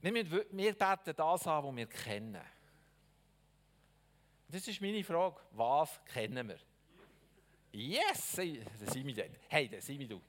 Wir, 0.00 0.12
müssen, 0.12 0.30
beten 0.30 1.14
das 1.16 1.46
an, 1.46 1.64
was 1.64 1.76
wir 1.76 1.86
kennen. 1.86 2.59
Das 4.50 4.66
ist 4.66 4.80
meine 4.80 5.04
Frage. 5.04 5.40
Was 5.52 6.04
kennen 6.06 6.48
wir? 6.48 6.58
Yes! 7.72 8.32
Der 8.34 8.90
Simi. 8.90 9.14
Hey, 9.48 9.68
der 9.68 9.80
Simi, 9.80 10.08
du. 10.08 10.20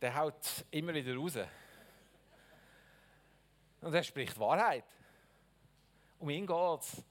Der 0.00 0.14
haut 0.16 0.64
immer 0.70 0.92
wieder 0.92 1.14
raus. 1.14 1.38
Und 3.80 3.94
er 3.94 4.02
spricht 4.02 4.36
Wahrheit. 4.38 4.84
Um 6.18 6.28
ihn 6.30 6.46
geht 6.46 6.80
es. 6.80 7.04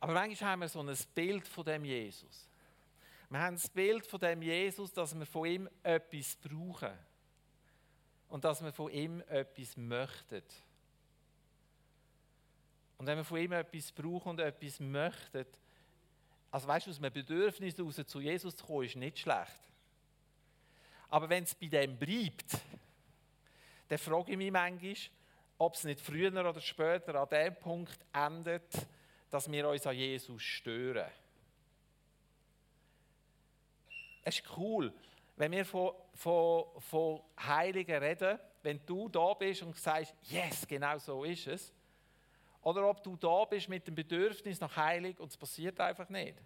Aber 0.00 0.12
manchmal 0.14 0.50
haben 0.50 0.60
wir 0.60 0.68
so 0.68 0.80
ein 0.80 0.96
Bild 1.14 1.46
von 1.46 1.64
dem 1.64 1.84
Jesus. 1.84 2.48
Wir 3.28 3.40
haben 3.40 3.56
das 3.56 3.68
Bild 3.68 4.06
von 4.06 4.20
dem 4.20 4.40
Jesus, 4.40 4.92
dass 4.92 5.18
wir 5.18 5.26
von 5.26 5.46
ihm 5.46 5.68
etwas 5.82 6.36
brauchen. 6.36 6.96
Und 8.28 8.44
dass 8.44 8.62
wir 8.62 8.72
von 8.72 8.90
ihm 8.90 9.20
etwas 9.28 9.76
möchten. 9.76 10.42
Und 12.98 13.06
wenn 13.06 13.18
wir 13.18 13.24
von 13.24 13.38
ihm 13.38 13.52
etwas 13.52 13.92
brauchen 13.92 14.30
und 14.30 14.40
etwas 14.40 14.80
möchten, 14.80 15.46
also 16.50 16.68
weißt 16.68 16.86
du, 16.86 16.90
aus 16.90 16.98
einem 16.98 17.12
Bedürfnis 17.12 17.76
heraus 17.76 18.00
zu 18.06 18.20
Jesus 18.20 18.56
zu 18.56 18.64
kommen, 18.64 18.84
ist 18.84 18.96
nicht 18.96 19.18
schlecht. 19.18 19.60
Aber 21.08 21.28
wenn 21.28 21.44
es 21.44 21.54
bei 21.54 21.66
dem 21.66 21.98
bleibt, 21.98 22.58
dann 23.88 23.98
frage 23.98 24.32
ich 24.32 24.38
mich 24.38 24.50
manchmal, 24.50 24.94
ob 25.58 25.74
es 25.74 25.84
nicht 25.84 26.00
früher 26.00 26.32
oder 26.32 26.60
später 26.60 27.14
an 27.14 27.28
dem 27.28 27.54
Punkt 27.56 27.98
endet, 28.12 28.86
dass 29.30 29.50
wir 29.50 29.68
uns 29.68 29.86
an 29.86 29.96
Jesus 29.96 30.42
stören. 30.42 31.10
Es 34.22 34.40
ist 34.40 34.56
cool, 34.56 34.92
wenn 35.36 35.52
wir 35.52 35.64
von, 35.64 35.92
von, 36.14 36.64
von 36.80 37.20
Heiligen 37.38 38.02
reden, 38.02 38.38
wenn 38.62 38.84
du 38.84 39.08
da 39.08 39.34
bist 39.34 39.62
und 39.62 39.76
sagst, 39.76 40.14
yes, 40.24 40.66
genau 40.66 40.98
so 40.98 41.22
ist 41.24 41.46
es, 41.46 41.72
oder 42.66 42.90
ob 42.90 43.00
du 43.00 43.14
da 43.14 43.44
bist 43.44 43.68
mit 43.68 43.86
dem 43.86 43.94
Bedürfnis 43.94 44.58
nach 44.58 44.74
Heilig 44.74 45.20
und 45.20 45.30
es 45.30 45.36
passiert 45.36 45.78
einfach 45.78 46.08
nicht. 46.08 46.36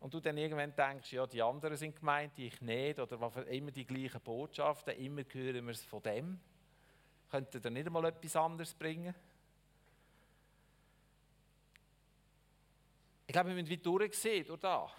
Und 0.00 0.12
du 0.12 0.20
dann 0.20 0.36
irgendwann 0.36 0.76
denkst, 0.76 1.14
ja, 1.14 1.26
die 1.26 1.40
anderen 1.40 1.78
sind 1.78 1.96
gemeint, 1.96 2.38
ich 2.38 2.60
nicht, 2.60 2.98
oder 2.98 3.46
immer 3.46 3.70
die 3.70 3.86
gleichen 3.86 4.20
Botschaften, 4.20 4.94
immer 4.98 5.22
hören 5.32 5.64
wir 5.64 5.72
es 5.72 5.82
von 5.84 6.02
dem. 6.02 6.38
Könnte 7.30 7.58
ihr 7.64 7.70
nicht 7.70 7.86
einmal 7.86 8.04
etwas 8.04 8.36
anderes 8.36 8.74
bringen? 8.74 9.14
Ich 13.28 13.32
glaube, 13.32 13.48
wir 13.48 13.54
müssen 13.54 13.70
wie 13.70 13.78
durchsehen 13.78 14.46
durch 14.46 14.60
da. 14.60 14.90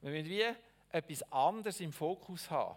Wir 0.00 0.10
müssen 0.10 0.28
wie 0.28 0.44
etwas 0.90 1.22
anderes 1.30 1.78
im 1.78 1.92
Fokus 1.92 2.50
haben. 2.50 2.76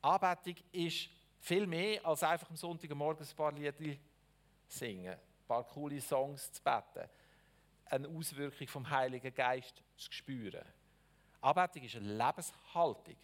Anbetung 0.00 0.54
ist 0.70 1.10
viel 1.46 1.66
mehr 1.68 2.04
als 2.04 2.24
einfach 2.24 2.50
am 2.50 2.56
Sonntagmorgen 2.56 3.24
ein 3.24 3.36
paar 3.36 3.52
Lieder 3.52 3.96
singen, 4.66 5.12
ein 5.12 5.46
paar 5.46 5.62
coole 5.62 6.00
Songs 6.00 6.50
zu 6.50 6.60
beten, 6.60 7.08
eine 7.84 8.08
Auswirkung 8.08 8.66
vom 8.66 8.90
Heiligen 8.90 9.32
Geist 9.32 9.80
zu 9.96 10.10
spüren. 10.10 10.64
Anbetung 11.40 11.84
ist 11.84 11.94
eine 11.94 12.08
Lebenshaltung. 12.08 13.16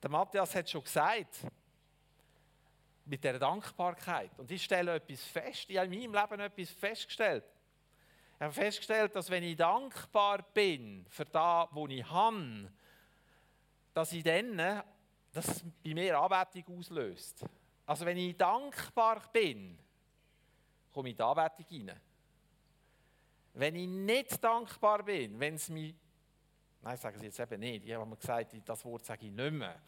Der 0.00 0.10
Matthias 0.10 0.54
hat 0.54 0.70
schon 0.70 0.84
gesagt, 0.84 1.40
mit 3.04 3.24
der 3.24 3.40
Dankbarkeit. 3.40 4.30
Und 4.38 4.48
ich 4.52 4.62
stelle 4.62 4.94
etwas 4.94 5.24
fest, 5.24 5.68
ich 5.68 5.76
habe 5.76 5.92
in 5.92 6.12
meinem 6.12 6.22
Leben 6.22 6.40
etwas 6.40 6.70
festgestellt. 6.70 7.44
Ich 8.36 8.42
habe 8.42 8.52
festgestellt, 8.52 9.16
dass 9.16 9.28
wenn 9.28 9.42
ich 9.42 9.56
dankbar 9.56 10.44
bin 10.54 11.04
für 11.08 11.24
das, 11.24 11.66
was 11.72 11.90
ich 11.90 12.08
habe, 12.08 12.72
dass 13.92 14.12
ich 14.12 14.22
dann 14.22 14.84
dass 15.32 15.48
es 15.48 15.64
bei 15.84 15.94
mir 15.94 16.18
Anbetung 16.18 16.78
auslöst. 16.78 17.44
Also 17.86 18.04
wenn 18.06 18.16
ich 18.16 18.36
dankbar 18.36 19.22
bin, 19.32 19.78
komme 20.92 21.08
ich 21.08 21.12
in 21.12 21.16
die 21.16 21.22
Anbetung 21.22 21.66
rein. 21.70 22.00
Wenn 23.54 23.76
ich 23.76 23.88
nicht 23.88 24.42
dankbar 24.42 25.02
bin, 25.02 25.38
wenn 25.38 25.54
es 25.54 25.68
mich... 25.68 25.94
Nein, 26.82 26.96
sagen 26.96 27.18
Sie 27.18 27.26
jetzt 27.26 27.38
eben 27.40 27.60
nicht. 27.60 27.84
Ich 27.84 27.92
habe 27.92 28.06
mir 28.06 28.16
gesagt, 28.16 28.54
das 28.64 28.84
Wort 28.84 29.04
sage 29.04 29.26
ich 29.26 29.32
nicht 29.32 29.52
mehr. 29.52 29.80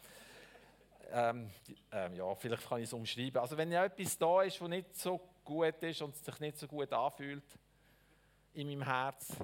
Ähm, 1.11 1.49
ähm, 1.91 2.13
ja, 2.13 2.35
vielleicht 2.35 2.67
kann 2.67 2.79
ich 2.79 2.85
es 2.85 2.93
umschreiben. 2.93 3.41
Also 3.41 3.57
wenn 3.57 3.71
ja 3.71 3.85
etwas 3.85 4.17
da 4.17 4.41
ist, 4.43 4.61
was 4.61 4.69
nicht 4.69 4.95
so 4.95 5.19
gut 5.43 5.81
ist 5.83 6.01
und 6.01 6.15
sich 6.15 6.39
nicht 6.39 6.57
so 6.57 6.67
gut 6.67 6.91
anfühlt 6.93 7.43
in 8.53 8.67
meinem 8.67 8.83
Herz, 8.83 9.35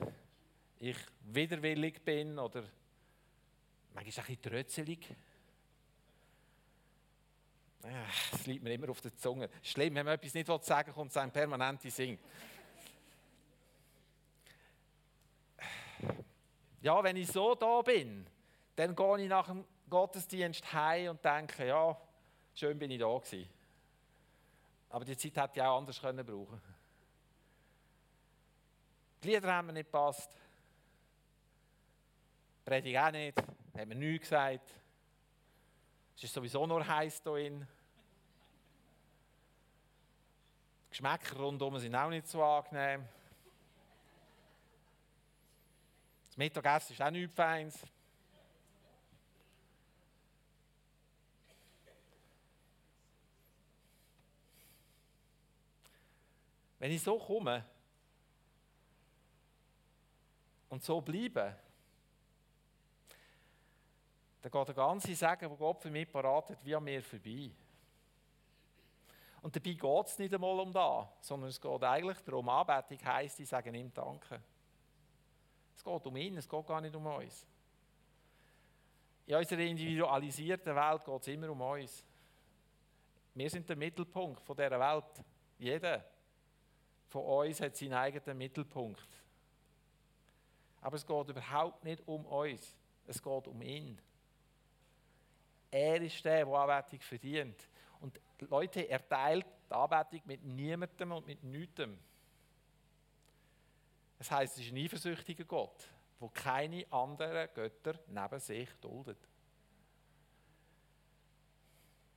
ich 0.80 0.98
widerwillig 1.22 2.04
bin 2.04 2.38
oder 2.40 2.64
manchmal 3.94 4.04
ein 4.04 4.06
bisschen 4.06 4.42
trötzelig, 4.42 5.08
es 8.34 8.46
liegt 8.46 8.64
mir 8.64 8.74
immer 8.74 8.90
auf 8.90 9.02
der 9.02 9.16
Zunge. 9.16 9.50
Schlimm, 9.64 9.96
wenn 9.96 10.06
man 10.06 10.16
etwas 10.16 10.34
nicht 10.34 10.48
sagen 10.66 10.88
will, 10.88 10.94
kommt 10.94 11.12
es 11.12 11.18
einem 11.18 11.32
permanent 11.32 11.84
in 11.86 11.92
Sinn. 11.92 12.20
Ja, 16.82 17.04
wenn 17.04 17.18
ich 17.18 17.28
so 17.28 17.56
da 17.56 17.82
bin, 17.82 18.26
dann 18.76 18.96
gehe 18.96 19.22
ich 19.22 19.30
nach 19.30 19.48
dem 19.48 19.66
Gottesdienst 19.90 20.72
heim 20.72 21.12
und 21.12 21.26
denke, 21.26 21.68
ja, 21.68 22.00
schön 22.54 22.78
bin 22.80 22.92
ich 22.92 23.00
da 23.00 23.18
gewesen. 23.18 23.50
Aber 24.90 25.06
die 25.06 25.18
Zeit 25.18 25.36
hätte 25.36 25.60
ich 25.60 25.62
auch 25.62 25.78
anders 25.78 26.00
können 26.00 26.26
brauchen 26.26 26.62
Die 29.24 29.28
Lieder 29.28 29.54
haben 29.54 29.68
mir 29.68 29.74
nicht 29.74 29.92
gepasst. 29.92 30.32
Die 32.60 32.70
Predigt 32.70 32.98
auch 32.98 33.12
nicht. 33.12 33.38
Hat 33.38 33.88
mir 33.88 33.96
nichts 33.96 34.30
gesagt. 34.30 34.74
Es 36.20 36.26
ist 36.26 36.34
sowieso 36.34 36.68
nur 36.68 36.86
heiß 36.86 37.22
hier. 37.24 37.50
Die 37.50 37.66
Geschmäcker 40.90 41.38
rundherum 41.38 41.80
sind 41.80 41.96
auch 41.96 42.10
nicht 42.10 42.28
so 42.28 42.44
angenehm. 42.44 43.08
Das 46.28 46.36
Mittagessen 46.36 46.92
ist 46.92 47.02
auch 47.02 47.10
nichts 47.10 47.34
Feins. 47.34 47.80
Wenn 56.80 56.92
ich 56.92 57.02
so 57.02 57.18
komme 57.18 57.64
und 60.68 60.84
so 60.84 61.00
bleibe, 61.00 61.56
dann 64.42 64.52
geht 64.52 64.68
der 64.68 64.76
ganze 64.76 65.14
Segen, 65.16 65.50
den 65.50 65.58
Gott 65.58 65.82
für 65.82 65.92
mich 65.92 66.10
parat 66.10 66.50
hat, 66.50 66.66
wie 66.66 66.76
an 66.76 66.84
mir 66.84 67.04
vorbei. 67.04 67.52
Und 69.42 69.56
dabei 69.56 69.74
geht 69.74 70.08
es 70.08 70.20
nicht 70.20 70.34
einmal 70.34 70.60
um 70.60 70.72
das, 70.72 71.08
sondern 71.22 71.50
es 71.50 71.60
geht 71.60 71.84
eigentlich 71.84 72.18
darum, 72.20 72.50
Anbetung 72.50 73.06
heisst, 73.06 73.40
ich 73.40 73.48
sage 73.48 73.70
ihm 73.70 73.94
Danke. 73.94 74.42
Es 75.76 75.84
geht 75.84 76.06
um 76.06 76.16
ihn, 76.18 76.38
es 76.38 76.48
geht 76.48 76.68
gar 76.68 76.82
nicht 76.82 76.96
um 76.96 77.06
uns. 77.06 77.46
In 79.26 79.36
unserer 79.36 79.62
individualisierten 79.62 80.76
Welt 80.76 81.06
geht 81.06 81.22
es 81.22 81.28
immer 81.28 81.50
um 81.52 81.62
uns. 81.62 82.04
Wir 83.34 83.50
sind 83.50 83.70
der 83.70 83.76
Mittelpunkt 83.76 84.42
von 84.42 84.58
dieser 84.58 84.80
Welt. 84.80 85.24
Jeder 85.58 86.04
von 87.08 87.24
uns 87.24 87.62
hat 87.62 87.78
seinen 87.78 87.94
eigenen 87.94 88.38
Mittelpunkt. 88.38 89.08
Aber 90.82 90.96
es 90.96 91.06
geht 91.06 91.30
überhaupt 91.30 91.84
nicht 91.84 92.06
um 92.08 92.26
uns. 92.26 92.76
Es 93.08 93.22
geht 93.22 93.48
um 93.48 93.62
ihn. 93.62 94.02
Er 95.72 96.02
ist 96.02 96.24
der, 96.26 96.46
der 96.46 96.54
Anbetung 96.56 97.00
verdient. 97.02 97.68
Und 98.00 98.20
Leute, 98.50 98.82
er 98.82 99.08
teilt 99.08 99.46
die 99.70 99.74
Anbetung 99.74 100.22
mit 100.26 100.44
niemandem 100.44 101.12
und 101.12 101.28
mit 101.28 101.44
nichts. 101.44 101.84
Das 104.18 104.32
heißt, 104.32 104.58
es 104.58 104.66
ist 104.66 104.74
ein 104.74 104.78
eifersüchtiger 104.78 105.46
Gott, 105.46 105.88
der 106.20 106.30
keine 106.30 106.86
anderen 106.92 107.48
Götter 107.54 108.00
neben 108.08 108.40
sich 108.40 108.70
duldet. 108.82 109.18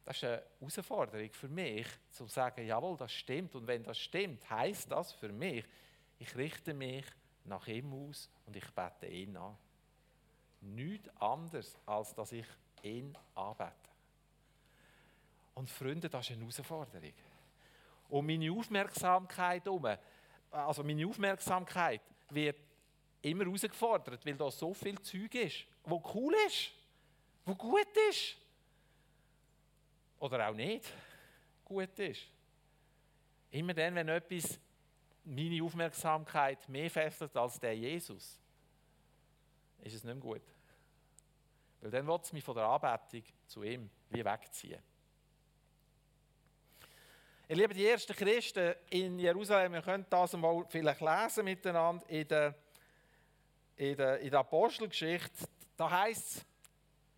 Das 0.04 0.16
ist 0.16 0.24
eine 0.24 0.42
Herausforderung 0.58 1.32
für 1.32 1.48
mich, 1.48 1.86
zu 2.10 2.26
sagen, 2.26 2.66
jawohl, 2.66 2.96
das 2.96 3.12
stimmt. 3.12 3.54
Und 3.54 3.66
wenn 3.68 3.84
das 3.84 3.98
stimmt, 3.98 4.48
heißt 4.50 4.90
das 4.90 5.12
für 5.12 5.32
mich, 5.32 5.64
ich 6.18 6.34
richte 6.34 6.74
mich 6.74 7.06
nach 7.44 7.66
ihm 7.68 7.92
aus 7.92 8.28
und 8.46 8.56
ich 8.56 8.68
bete 8.72 9.06
ihn 9.06 9.36
an. 9.36 9.56
Nichts 10.60 11.08
anderes, 11.20 11.78
als 11.86 12.14
dass 12.14 12.32
ich 12.32 12.46
ihn 12.82 13.16
anbeten. 13.34 13.72
Und 15.54 15.70
Freunde, 15.70 16.08
das 16.08 16.26
ist 16.26 16.32
eine 16.32 16.40
Herausforderung. 16.40 17.12
Und 18.08 18.26
meine 18.26 18.50
Aufmerksamkeit 18.52 19.66
also 20.52 20.84
meine 20.84 21.06
Aufmerksamkeit 21.06 22.02
wird 22.28 22.56
immer 23.22 23.44
herausgefordert, 23.44 24.24
weil 24.24 24.36
da 24.36 24.50
so 24.50 24.74
viel 24.74 25.00
Zeug 25.00 25.34
ist, 25.34 25.64
wo 25.84 26.02
cool 26.14 26.34
ist, 26.46 26.72
wo 27.44 27.54
gut 27.54 27.88
ist. 28.10 28.36
Oder 30.18 30.48
auch 30.48 30.54
nicht 30.54 30.84
gut 31.64 31.98
ist. 31.98 32.28
Immer 33.50 33.74
dann, 33.74 33.94
wenn 33.94 34.08
etwas 34.08 34.58
meine 35.24 35.62
Aufmerksamkeit 35.62 36.68
mehr 36.68 36.90
fesselt 36.90 37.36
als 37.36 37.58
der 37.58 37.76
Jesus, 37.76 38.40
ist 39.80 39.94
es 39.94 40.04
nicht 40.04 40.14
mehr 40.14 40.16
gut. 40.16 40.42
Weil 41.82 41.90
dann 41.90 42.06
wird 42.06 42.24
es 42.24 42.32
mich 42.32 42.44
von 42.44 42.54
der 42.54 42.64
Anbetung 42.64 43.24
zu 43.46 43.64
ihm 43.64 43.90
wie 44.08 44.24
wegziehen. 44.24 44.80
Ihr 47.48 47.56
Lieben, 47.56 47.74
die 47.74 47.86
ersten 47.86 48.14
Christen 48.14 48.74
in 48.88 49.18
Jerusalem, 49.18 49.74
ihr 49.74 49.82
könnt 49.82 50.10
das 50.12 50.32
mal 50.34 50.64
vielleicht 50.68 51.00
lesen 51.00 51.44
miteinander 51.44 52.08
in 52.08 52.28
der, 52.28 52.54
in 53.76 53.96
der, 53.96 54.20
in 54.20 54.30
der 54.30 54.40
Apostelgeschichte. 54.40 55.44
Da 55.76 55.90
heißt 55.90 56.36
es 56.36 56.46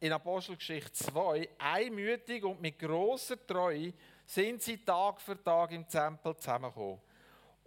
in 0.00 0.12
Apostelgeschichte 0.12 0.92
2, 0.92 1.50
einmütig 1.58 2.42
und 2.42 2.60
mit 2.62 2.78
großer 2.78 3.46
Treue 3.46 3.92
sind 4.24 4.62
sie 4.62 4.82
Tag 4.82 5.20
für 5.20 5.40
Tag 5.40 5.72
im 5.72 5.86
Tempel 5.86 6.34
zusammengekommen. 6.38 7.00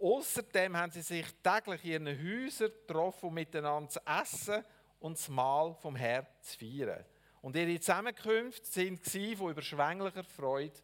Außerdem 0.00 0.76
haben 0.76 0.90
sie 0.90 1.02
sich 1.02 1.26
täglich 1.42 1.84
in 1.84 2.06
ihren 2.06 2.44
Häusern 2.44 2.72
getroffen, 2.72 3.26
um 3.26 3.34
miteinander 3.34 3.88
zu 3.88 4.00
essen 4.04 4.64
und 5.00 5.18
das 5.18 5.28
Mahl 5.28 5.74
vom 5.74 5.96
Herrn 5.96 6.26
zu 6.40 6.58
feiern. 6.58 7.04
Und 7.40 7.56
ihre 7.56 7.78
Zusammenkünfte 7.78 8.90
waren 8.90 9.36
von 9.36 9.50
überschwänglicher 9.50 10.24
Freude 10.24 10.80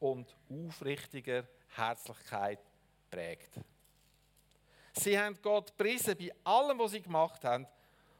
und 0.00 0.34
aufrichtiger 0.50 1.46
Herzlichkeit 1.74 2.60
prägt. 3.10 3.60
Sie 4.92 5.18
haben 5.18 5.38
Gott 5.42 5.76
priesen 5.76 6.16
bei 6.16 6.32
allem, 6.44 6.78
was 6.78 6.92
sie 6.92 7.02
gemacht 7.02 7.44
haben 7.44 7.66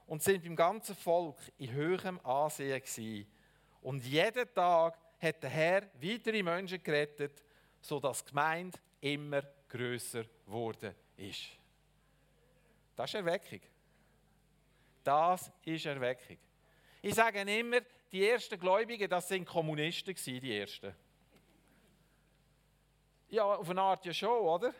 und 0.06 0.22
sind 0.22 0.42
beim 0.44 0.56
ganzen 0.56 0.94
Volk 0.94 1.36
in 1.58 1.72
höherem 1.72 2.20
Ansehen 2.24 2.80
gewesen. 2.80 3.26
Und 3.82 4.04
jeden 4.04 4.52
Tag 4.54 4.98
hat 5.20 5.42
der 5.42 5.50
Herr 5.50 5.82
weitere 6.00 6.42
Menschen 6.42 6.82
gerettet, 6.82 7.42
sodass 7.80 8.24
die 8.24 8.30
Gemeinde 8.30 8.78
immer 9.00 9.42
größer 9.68 10.24
geworden 10.44 10.94
ist. 11.16 11.48
Das 12.94 13.10
ist 13.10 13.14
Erweckung. 13.14 13.60
Das 15.08 15.50
ist 15.64 15.86
Erweckung. 15.86 16.36
Ich 17.00 17.14
sage 17.14 17.40
immer, 17.40 17.80
die 18.12 18.28
ersten 18.28 18.60
Gläubigen, 18.60 19.08
das 19.08 19.26
sind 19.26 19.46
Kommunisten 19.46 20.14
die 20.14 20.54
ersten. 20.54 20.94
Ja, 23.30 23.44
auf 23.44 23.70
eine 23.70 23.80
Art 23.80 24.04
ja 24.04 24.12
schon, 24.12 24.28
oder? 24.28 24.74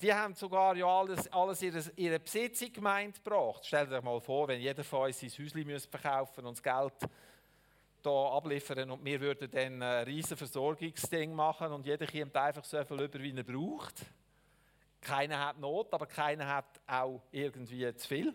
Die 0.00 0.14
haben 0.14 0.36
sogar 0.36 0.76
ja 0.76 0.86
alles, 0.86 1.26
alles 1.32 1.62
ihre, 1.62 1.82
ihre 1.96 2.20
Besitz 2.20 2.62
in 2.62 2.72
gebracht. 2.72 3.66
Stellt 3.66 3.90
euch 3.90 4.04
mal 4.04 4.20
vor, 4.20 4.46
wenn 4.46 4.60
jeder 4.60 4.84
von 4.84 5.06
uns 5.06 5.18
sein 5.18 5.30
Häuschen 5.30 5.80
verkaufen 5.90 6.46
und 6.46 6.56
das 6.56 6.62
Geld 6.62 7.10
hier 8.04 8.12
abliefern 8.12 8.88
und 8.92 9.04
wir 9.04 9.20
würden 9.20 9.50
dann 9.50 9.82
ein 9.82 10.04
riesen 10.04 10.36
Versorgungsding 10.36 11.34
machen 11.34 11.72
und 11.72 11.84
jeder 11.84 12.06
kommt 12.06 12.36
einfach 12.36 12.64
so 12.64 12.84
viel 12.84 13.00
über, 13.00 13.18
wie 13.18 13.36
er 13.36 13.42
braucht. 13.42 13.96
Keiner 15.00 15.44
hat 15.44 15.58
Not, 15.58 15.92
aber 15.92 16.06
keiner 16.06 16.46
hat 16.46 16.80
auch 16.86 17.20
irgendwie 17.32 17.92
zu 17.96 18.06
viel. 18.06 18.32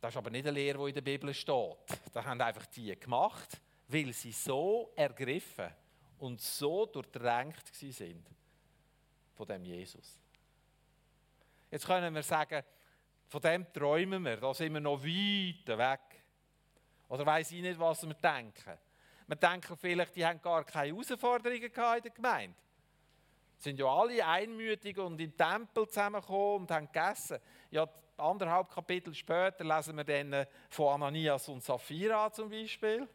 Das 0.00 0.12
ist 0.14 0.16
aber 0.16 0.30
nicht 0.30 0.46
eine 0.46 0.52
Lehre, 0.52 0.78
die 0.78 0.88
in 0.90 0.94
der 0.94 1.00
Bibel 1.00 1.34
steht. 1.34 1.76
Das 2.12 2.24
haben 2.24 2.40
einfach 2.40 2.66
die 2.66 2.98
gemacht, 2.98 3.60
weil 3.88 4.12
sie 4.12 4.32
so 4.32 4.92
ergriffen 4.94 5.72
und 6.18 6.40
so 6.40 6.86
durchdrängt 6.86 7.66
sind 7.74 8.26
von 9.34 9.46
dem 9.46 9.64
Jesus. 9.64 10.20
Jetzt 11.70 11.86
können 11.86 12.14
wir 12.14 12.22
sagen, 12.22 12.62
von 13.26 13.40
dem 13.40 13.72
träumen 13.72 14.24
wir, 14.24 14.36
da 14.36 14.54
sind 14.54 14.72
wir 14.72 14.80
noch 14.80 15.02
weit 15.02 15.78
weg. 15.78 16.00
Oder 17.08 17.26
weiß 17.26 17.52
ich 17.52 17.62
nicht, 17.62 17.78
was 17.78 18.06
wir 18.06 18.14
denken. 18.14 18.78
Wir 19.26 19.36
denken 19.36 19.76
vielleicht, 19.76 20.16
die 20.16 20.24
haben 20.24 20.40
gar 20.40 20.64
keine 20.64 20.92
Herausforderungen 20.92 21.62
in 21.62 21.72
der 21.72 22.10
Gemeinde. 22.10 22.56
sind 23.58 23.78
ja 23.78 23.86
alle 23.86 24.26
einmütig 24.26 24.96
und 24.98 25.20
im 25.20 25.36
Tempel 25.36 25.86
zusammengekommen 25.88 26.62
und 26.62 26.70
haben 26.70 26.86
gegessen. 26.86 27.38
Ja, 27.70 27.86
anderthalb 28.18 28.70
Kapitel 28.70 29.14
später 29.14 29.64
lesen 29.64 29.96
wir 29.96 30.04
dann 30.04 30.46
von 30.68 30.94
Ananias 30.94 31.48
und 31.48 31.62
Sapphira 31.62 32.30
zum 32.32 32.50
Beispiel. 32.50 33.08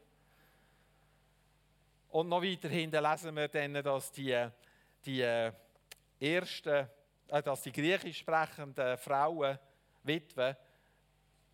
Und 2.09 2.29
noch 2.29 2.43
weiter 2.43 2.69
hinten 2.69 3.03
lesen 3.03 3.35
wir 3.35 3.47
dann, 3.47 3.73
dass 3.73 4.11
die, 4.11 4.47
die 5.05 5.21
äh, 5.21 5.51
ersten, 6.19 6.87
äh, 7.27 7.43
dass 7.43 7.61
die 7.63 7.71
griechisch 7.71 8.19
sprechenden 8.19 8.97
Frauen, 8.97 9.57
Witwen, 10.03 10.55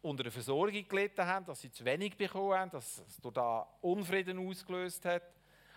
unter 0.02 0.24
der 0.24 0.32
Versorgung 0.32 0.88
gelitten 0.88 1.26
haben, 1.26 1.46
dass 1.46 1.62
sie 1.62 1.72
zu 1.72 1.84
wenig 1.84 2.16
bekommen 2.16 2.58
haben, 2.58 2.72
dass 2.72 3.00
es 3.00 3.18
durch 3.18 3.34
da 3.34 3.68
Unfrieden 3.82 4.48
ausgelöst 4.48 5.04
hat. 5.06 5.24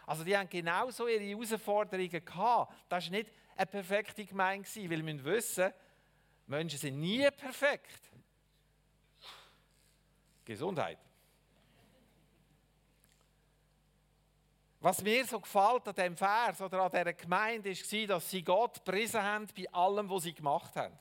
Also 0.07 0.25
die 0.25 0.37
haben 0.37 0.49
genauso 0.49 1.09
ihre 1.09 1.25
Herausforderungen 1.25 2.25
gehabt. 2.25 2.73
Das 2.89 3.05
war 3.05 3.11
nicht 3.11 3.31
eine 3.57 3.67
perfekte 3.67 4.25
Gemeinde, 4.25 4.69
weil 4.77 4.91
wir 4.91 5.03
müssen 5.03 5.25
wissen, 5.25 5.73
Menschen 6.53 6.79
sind 6.79 7.01
nie 7.01 7.29
perfekt. 7.31 8.11
Gesundheit. 10.45 10.99
Was 14.81 15.03
mir 15.03 15.25
so 15.25 15.41
gefällt 15.41 15.89
an 15.89 15.95
diesem 15.95 16.17
Vers 16.17 16.61
oder 16.61 16.83
an 16.83 16.91
dieser 16.91 17.13
Gemeinde, 17.15 17.71
war, 17.71 18.07
dass 18.07 18.31
sie 18.31 18.43
Gott 18.43 18.85
gepriesen 18.85 19.23
haben 19.23 19.47
bei 19.57 19.73
allem, 19.73 20.11
was 20.11 20.25
sie 20.25 20.35
gemacht 20.35 20.77
haben. 20.77 20.99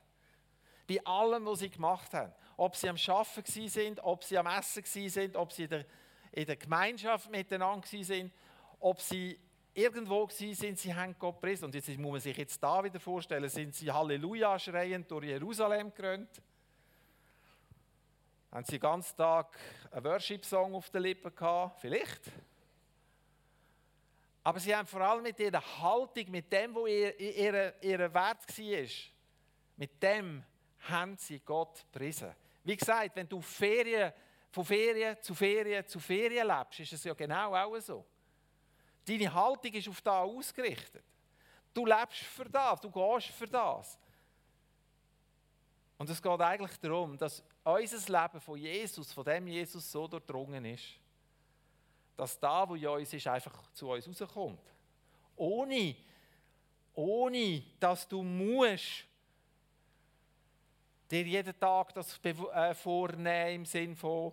Bei 0.88 1.04
allem, 1.04 1.46
was 1.46 1.60
sie 1.60 1.70
gemacht 1.70 2.14
haben. 2.14 2.32
Ob 2.56 2.76
sie 2.76 2.88
am 2.88 2.98
Arbeiten 3.08 3.68
sind, 3.68 4.00
ob 4.04 4.24
sie 4.24 4.38
am 4.38 4.48
Essen 4.48 4.86
sind, 5.10 5.36
ob 5.36 5.52
sie 5.52 5.64
in 5.64 5.70
der, 5.70 5.86
in 6.32 6.46
der 6.46 6.56
Gemeinschaft 6.56 7.30
miteinander 7.30 7.88
sind, 7.88 8.32
ob 8.80 9.02
sie 9.02 9.38
irgendwo 9.74 10.28
sind, 10.30 10.80
sie 10.80 10.94
haben 10.94 11.16
Gott 11.18 11.36
gepriesen. 11.36 11.66
Und 11.66 11.76
jetzt 11.76 11.88
muss 11.98 12.12
man 12.12 12.22
sich 12.22 12.38
jetzt 12.38 12.62
da 12.62 12.84
wieder 12.84 13.00
vorstellen, 13.00 13.50
sind 13.50 13.74
sie 13.76 13.92
Halleluja 13.92 14.58
schreiend 14.60 15.10
durch 15.10 15.26
Jerusalem 15.26 15.94
gerannt? 15.94 16.42
Haben 18.52 18.66
sie 18.66 18.72
den 18.72 18.82
ganzen 18.82 19.16
Tag 19.16 19.58
einen 19.92 20.04
Worship-Song 20.04 20.76
auf 20.76 20.90
den 20.90 21.04
Lippen 21.04 21.34
gehabt? 21.34 21.80
Vielleicht. 21.80 22.22
Aber 24.44 24.60
sie 24.60 24.76
haben 24.76 24.88
vor 24.88 25.02
allem 25.02 25.24
mit 25.24 25.40
ihrer 25.40 25.62
Haltung, 25.82 26.32
mit 26.32 26.52
dem, 26.52 26.76
was 26.76 26.90
ihr, 26.90 27.20
ihr, 27.20 27.74
ihr 27.82 28.14
Wert 28.14 28.58
war, 28.58 28.88
mit 29.78 30.04
dem 30.04 30.44
haben 30.90 31.16
sie 31.16 31.40
Gott 31.40 31.86
gepriesen. 31.92 32.32
Wie 32.64 32.76
gesagt, 32.76 33.16
wenn 33.16 33.30
du 33.30 33.40
Ferien, 33.40 34.12
von 34.50 34.66
Ferien 34.66 35.18
zu 35.22 35.34
Ferien 35.34 35.86
zu 35.88 36.00
Ferien 36.00 36.48
lebst, 36.48 36.80
ist 36.82 36.94
es 36.94 37.04
ja 37.04 37.14
genau 37.14 37.56
auch 37.56 37.80
so. 37.80 38.06
Deine 39.12 39.34
Haltung 39.34 39.74
ist 39.74 39.90
auf 39.90 40.02
das 40.02 40.14
ausgerichtet. 40.14 41.04
Du 41.74 41.86
lebst 41.86 42.20
für 42.20 42.46
das, 42.46 42.80
du 42.80 42.90
gehst 42.90 43.28
für 43.28 43.48
das. 43.48 44.00
Und 45.98 46.10
es 46.10 46.22
geht 46.22 46.40
eigentlich 46.40 46.80
darum, 46.80 47.18
dass 47.18 47.44
unser 47.62 48.22
Leben 48.22 48.40
von 48.40 48.58
Jesus, 48.58 49.12
von 49.12 49.26
dem 49.26 49.48
Jesus 49.48 49.92
so 49.92 50.08
durchdrungen 50.08 50.64
ist, 50.64 50.86
dass 52.16 52.40
da, 52.40 52.68
wo 52.68 52.76
in 52.76 52.88
uns 52.88 53.12
ist, 53.14 53.28
einfach 53.28 53.70
zu 53.74 53.90
uns 53.92 54.08
rauskommt. 54.08 54.62
Ohne, 55.36 55.96
ohne 56.94 57.64
dass 57.82 58.08
du 58.08 58.24
musst 58.24 59.06
dir 61.10 61.24
jeden 61.24 61.60
Tag 61.60 61.94
das 61.94 62.18
äh, 62.24 62.74
vornehmen 62.74 63.56
im 63.56 63.66
Sinn 63.66 63.94
von, 63.94 64.32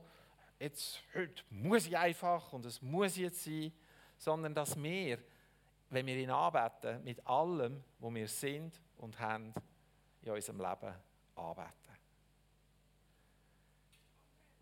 jetzt, 0.60 1.00
heute 1.12 1.42
muss 1.50 1.86
ich 1.86 1.96
einfach 1.98 2.52
und 2.52 2.64
es 2.64 2.80
muss 2.80 3.16
jetzt 3.16 3.42
sein, 3.42 3.72
sondern 4.18 4.54
dass 4.54 4.80
wir, 4.82 5.18
wenn 5.90 6.04
wir 6.06 6.16
ihn 6.16 6.30
anbeten, 6.30 7.02
mit 7.04 7.26
allem, 7.26 7.82
wo 7.98 8.12
wir 8.12 8.28
sind 8.28 8.78
und 8.98 9.18
haben, 9.18 9.54
in 10.22 10.32
unserem 10.32 10.58
Leben 10.58 10.94
anbeten. 11.36 11.72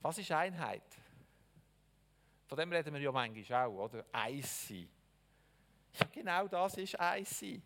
Was 0.03 0.19
ist 0.19 0.31
Einheit? 0.31 0.85
Von 2.47 2.59
dem 2.59 2.71
reden 2.71 2.95
wir 2.95 3.01
ja 3.01 3.11
manchmal 3.11 3.67
auch, 3.67 3.85
oder? 3.87 4.05
Eins 4.13 4.69
sein. 4.69 4.89
Ja, 5.99 6.07
genau 6.13 6.47
das 6.47 6.77
ist 6.77 7.01
eins 7.01 7.41
sein. 7.41 7.63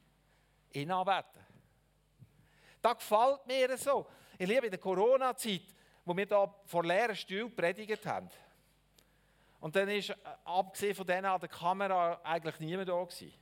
In 0.70 0.90
anbeten. 0.90 1.44
Das 2.81 2.96
gefällt 2.96 3.46
mir 3.46 3.76
so. 3.76 4.07
Ich 4.38 4.48
liebe 4.48 4.66
in 4.66 4.70
der 4.70 4.81
Corona-Zeit, 4.81 5.74
wo 6.05 6.16
wir 6.16 6.24
da 6.24 6.46
vor 6.64 6.83
leeren 6.83 7.14
Stühlen 7.14 7.55
predigt 7.55 8.07
haben. 8.07 8.31
Und 9.61 9.77
dann 9.77 9.88
ist, 9.88 10.11
äh, 10.11 10.16
abgesehen 10.44 10.94
von 10.94 11.07
denen 11.07 11.27
an 11.27 11.40
der 11.40 11.49
Kamera, 11.49 12.20
eigentlich 12.25 12.59
niemand 12.61 12.88
da 12.88 13.03
gewesen. 13.05 13.33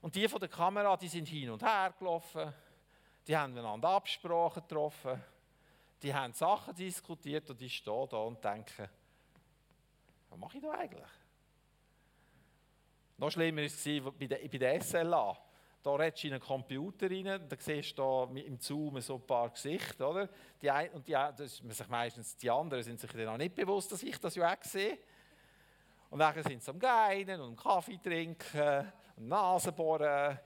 Und 0.00 0.14
die 0.14 0.28
von 0.28 0.40
der 0.40 0.48
Kamera, 0.48 0.96
die 0.96 1.08
sind 1.08 1.28
hin 1.28 1.50
und 1.50 1.62
her 1.62 1.94
gelaufen, 1.98 2.52
die 3.26 3.36
haben 3.36 3.56
einander 3.56 3.88
Absprachen 3.88 4.62
getroffen, 4.62 5.22
die 6.02 6.14
haben 6.14 6.32
Sachen 6.32 6.74
diskutiert 6.74 7.48
und 7.50 7.60
ich 7.60 7.76
stehe 7.76 8.06
da 8.08 8.18
und 8.18 8.42
denke, 8.42 8.88
was 10.30 10.38
mache 10.38 10.58
ich 10.58 10.62
da 10.62 10.70
eigentlich? 10.72 11.10
Noch 13.18 13.30
schlimmer 13.30 13.62
war 13.62 13.66
es 13.66 14.48
bei 14.50 14.58
der 14.58 14.82
SLA. 14.82 15.36
Da 15.86 15.94
redest 15.94 16.24
du 16.24 16.26
in 16.26 16.32
einen 16.32 16.42
Computer 16.42 17.08
rein, 17.08 17.48
da 17.48 17.56
siehst 17.56 17.96
du 17.96 18.24
im 18.34 18.58
Zoom 18.58 19.00
so 19.00 19.14
ein 19.14 19.20
paar 19.24 19.50
Gesichter, 19.50 20.10
oder? 20.10 20.28
Die 20.60 20.68
ein, 20.68 20.90
und 20.90 21.06
die, 21.06 21.12
das 21.12 21.58
sich 21.58 21.88
meistens, 21.88 22.36
die 22.36 22.50
anderen 22.50 22.82
sind 22.82 22.98
sich 22.98 23.12
dann 23.12 23.28
auch 23.28 23.36
nicht 23.36 23.54
bewusst, 23.54 23.92
dass 23.92 24.02
ich 24.02 24.18
das 24.18 24.34
ja 24.34 24.52
auch 24.52 24.64
sehe. 24.64 24.98
Und 26.10 26.18
dann 26.18 26.42
sind 26.42 26.60
sie 26.60 26.70
am 26.72 26.80
Geinen 26.80 27.40
und 27.40 27.54
Kaffee 27.54 27.98
trinken 28.02 28.92
und 29.14 29.28
Nase 29.28 29.70
bohren. 29.70 30.36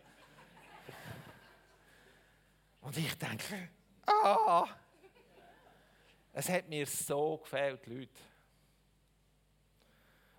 Und 2.82 2.98
ich 2.98 3.16
denke, 3.16 3.70
ah, 4.04 4.68
Es 6.34 6.50
hat 6.50 6.68
mir 6.68 6.86
so 6.86 7.38
gefällt, 7.38 7.86
Leute. 7.86 8.10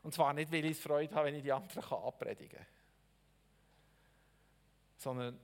Und 0.03 0.13
zwar 0.13 0.31
nicht, 0.33 0.51
weil 0.51 0.65
ich 0.65 0.77
Freude 0.77 1.15
habe, 1.15 1.25
wenn 1.25 1.35
ich 1.37 1.41
die 1.41 1.51
anderen 1.51 1.83
abpredigen 1.83 2.59
kann, 2.59 2.70
sondern 5.01 5.39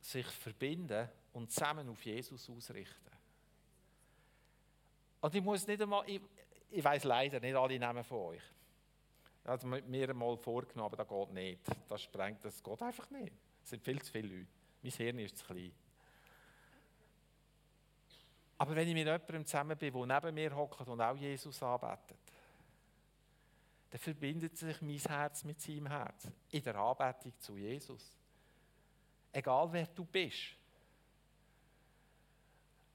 sich 0.00 0.26
verbinden 0.26 1.08
und 1.32 1.50
zusammen 1.50 1.88
auf 1.90 2.02
Jesus 2.04 2.48
ausrichten. 2.48 3.10
Und 5.20 5.34
ich 5.34 5.42
muss 5.42 5.66
nicht 5.66 5.82
einmal, 5.82 6.08
ich, 6.08 6.20
ich 6.70 6.82
weiß 6.82 7.04
leider 7.04 7.40
nicht 7.40 7.54
alle 7.54 7.78
Namen 7.78 8.04
von 8.04 8.18
euch. 8.18 8.42
Also 9.44 9.66
mir 9.66 10.08
einmal 10.08 10.36
vorgenommen, 10.38 10.94
aber 10.94 11.04
das 11.04 11.08
geht 11.08 11.32
nicht. 11.32 11.60
Das 11.88 12.02
sprengt, 12.02 12.44
das 12.44 12.62
geht 12.62 12.82
einfach 12.82 13.10
nicht. 13.10 13.32
Es 13.62 13.70
sind 13.70 13.82
viel 13.82 14.00
zu 14.00 14.10
viele 14.10 14.28
Leute. 14.28 14.48
Mein 14.82 14.92
Hirn 14.92 15.18
ist 15.18 15.38
zu 15.38 15.44
klein. 15.44 15.72
Aber 18.56 18.74
wenn 18.74 18.88
ich 18.88 18.94
mit 18.94 19.04
jemandem 19.04 19.44
zusammen 19.44 19.76
bin, 19.76 19.92
der 19.92 20.20
neben 20.20 20.34
mir 20.34 20.56
hockt 20.56 20.88
und 20.88 21.00
auch 21.00 21.16
Jesus 21.16 21.62
anbetet, 21.62 22.16
dann 23.90 24.00
verbindet 24.00 24.56
sich 24.56 24.80
mein 24.80 24.98
Herz 24.98 25.44
mit 25.44 25.60
seinem 25.60 25.88
Herz 25.88 26.28
in 26.50 26.62
der 26.62 26.76
Anbetung 26.76 27.32
zu 27.38 27.58
Jesus. 27.58 28.16
Egal 29.34 29.72
wer 29.72 29.86
du 29.88 30.04
bist. 30.04 30.54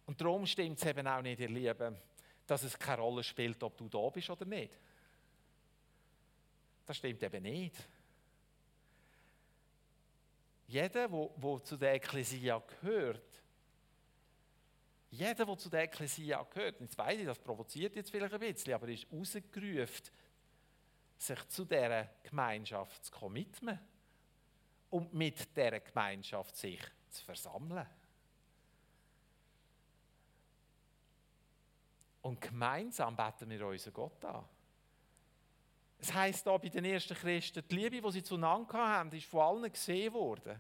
Und 0.06 0.20
darum 0.20 0.46
stimmt 0.46 0.80
es 0.80 0.86
eben 0.86 1.06
auch 1.06 1.22
nicht, 1.22 1.42
ihr 1.42 1.50
Lieben, 1.50 1.98
dass 2.48 2.64
es 2.64 2.80
keine 2.80 3.02
Rolle 3.02 3.24
spielt, 3.24 3.62
ob 3.62 3.78
du 3.78 3.90
da 3.90 4.10
bist 4.10 4.30
oder 4.30 4.46
nicht. 4.46 4.80
Das 6.86 6.96
stimmt 6.96 7.22
eben 7.22 7.44
nicht. 7.44 7.76
Jeder, 10.68 11.10
der 11.10 11.64
zu 11.64 11.76
der 11.76 11.96
Ekklesia 11.96 12.58
gehört, 12.60 13.44
jeder, 15.12 15.46
der 15.46 15.58
zu 15.58 15.70
der 15.70 15.84
Ekklesia 15.84 16.42
gehört, 16.44 16.80
jetzt 16.80 16.98
weiß 16.98 17.20
ich, 17.20 17.26
das 17.26 17.40
provoziert 17.40 17.96
jetzt 17.98 18.12
vielleicht 18.12 18.34
ein 18.34 18.40
bisschen, 18.40 18.74
aber 18.74 18.88
ist 18.88 19.12
rausgerufen, 19.12 20.06
sich 21.18 21.48
zu 21.50 21.66
dieser 21.66 22.10
Gemeinschaft 22.24 23.04
zu 23.04 23.12
committen 23.12 23.78
und 24.90 25.14
mit 25.14 25.56
dieser 25.56 25.80
Gemeinschaft 25.80 26.56
sich 26.56 26.82
zu 27.10 27.24
versammeln. 27.26 27.86
Und 32.22 32.42
gemeinsam 32.42 33.16
beten 33.16 33.50
wir 33.50 33.66
unseren 33.66 33.94
Gott 33.94 34.26
an. 34.26 34.46
Es 36.00 36.14
heisst 36.14 36.48
da 36.48 36.58
bei 36.58 36.70
den 36.70 36.86
ersten 36.86 37.16
Christen, 37.16 37.64
die 37.70 37.76
Liebe, 37.76 38.02
die 38.02 38.12
sie 38.12 38.24
zueinander 38.24 38.74
haben, 38.74 39.12
ist 39.12 39.26
von 39.26 39.42
allen 39.42 39.72
gesehen 39.72 40.14
worden. 40.14 40.60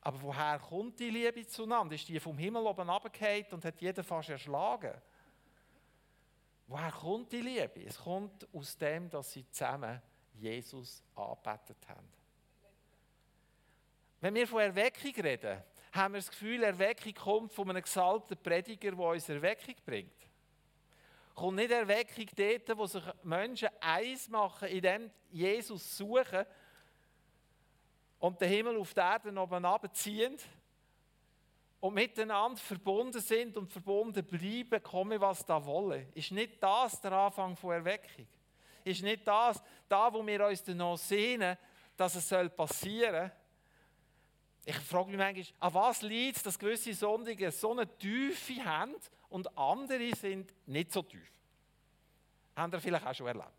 Aber 0.00 0.20
woher 0.22 0.58
kommt 0.58 0.98
die 0.98 1.10
Liebe 1.10 1.46
zueinander? 1.46 1.94
Ist 1.94 2.08
die 2.08 2.18
vom 2.18 2.36
Himmel 2.38 2.66
oben 2.66 2.88
runtergefallen 2.88 3.46
und 3.52 3.64
hat 3.64 3.80
jeden 3.80 4.02
fast 4.02 4.30
erschlagen? 4.30 4.94
Woher 6.66 6.90
kommt 6.90 7.30
die 7.32 7.40
Liebe? 7.40 7.84
Es 7.84 7.98
kommt 7.98 8.48
aus 8.54 8.76
dem, 8.76 9.10
dass 9.10 9.32
sie 9.32 9.48
zusammen 9.50 10.00
Jesus 10.34 11.02
angebetet 11.14 11.86
haben. 11.88 12.21
Wenn 14.22 14.36
wir 14.36 14.46
von 14.46 14.60
Erweckung 14.60 15.12
reden, 15.20 15.60
haben 15.90 16.14
wir 16.14 16.20
das 16.20 16.30
Gefühl, 16.30 16.62
Erweckung 16.62 17.12
kommt 17.12 17.52
von 17.52 17.68
einem 17.68 17.82
gesalbten 17.82 18.38
Prediger, 18.40 18.92
der 18.92 19.04
uns 19.04 19.28
Erweckung 19.28 19.74
bringt. 19.84 20.14
Kommt 21.34 21.56
nicht 21.56 21.72
Erweckung 21.72 22.26
dort, 22.36 22.78
wo 22.78 22.86
sich 22.86 23.02
Menschen 23.24 23.68
eins 23.80 24.28
machen, 24.28 24.68
indem 24.68 25.10
Jesus 25.32 25.96
suchen 25.96 26.46
und 28.20 28.40
den 28.40 28.48
Himmel 28.48 28.76
auf 28.76 28.94
die 28.94 29.00
Erde 29.00 29.36
oben 29.36 29.64
abziehen 29.64 30.36
und 31.80 31.92
miteinander 31.92 32.60
verbunden 32.60 33.20
sind 33.20 33.56
und 33.56 33.72
verbunden 33.72 34.24
bleiben, 34.24 34.80
komme 34.84 35.20
was 35.20 35.44
da 35.44 35.66
wolle. 35.66 36.06
Ist 36.14 36.30
nicht 36.30 36.62
das 36.62 37.00
der 37.00 37.10
Anfang 37.10 37.56
von 37.56 37.72
Erweckung? 37.72 38.28
Ist 38.84 39.02
nicht 39.02 39.26
das, 39.26 39.60
da 39.88 40.12
wo 40.12 40.24
wir 40.24 40.46
uns 40.46 40.64
noch 40.68 40.96
sehnen, 40.96 41.58
dass 41.96 42.14
es 42.14 42.54
passieren 42.54 43.30
soll? 43.30 43.41
Ich 44.64 44.76
frage 44.76 45.08
mich 45.10 45.18
manchmal, 45.18 45.46
an 45.58 45.74
was 45.74 46.02
liegt 46.02 46.36
es, 46.36 46.42
dass 46.42 46.58
gewisse 46.58 46.94
Sonntage 46.94 47.50
so 47.50 47.72
eine 47.72 47.86
Tiefe 47.98 48.64
haben 48.64 48.94
und 49.28 49.56
andere 49.58 50.14
sind 50.14 50.52
nicht 50.66 50.92
so 50.92 51.02
tief? 51.02 51.30
Haben 52.54 52.72
ihr 52.72 52.80
vielleicht 52.80 53.06
auch 53.06 53.14
schon 53.14 53.26
erlebt? 53.26 53.50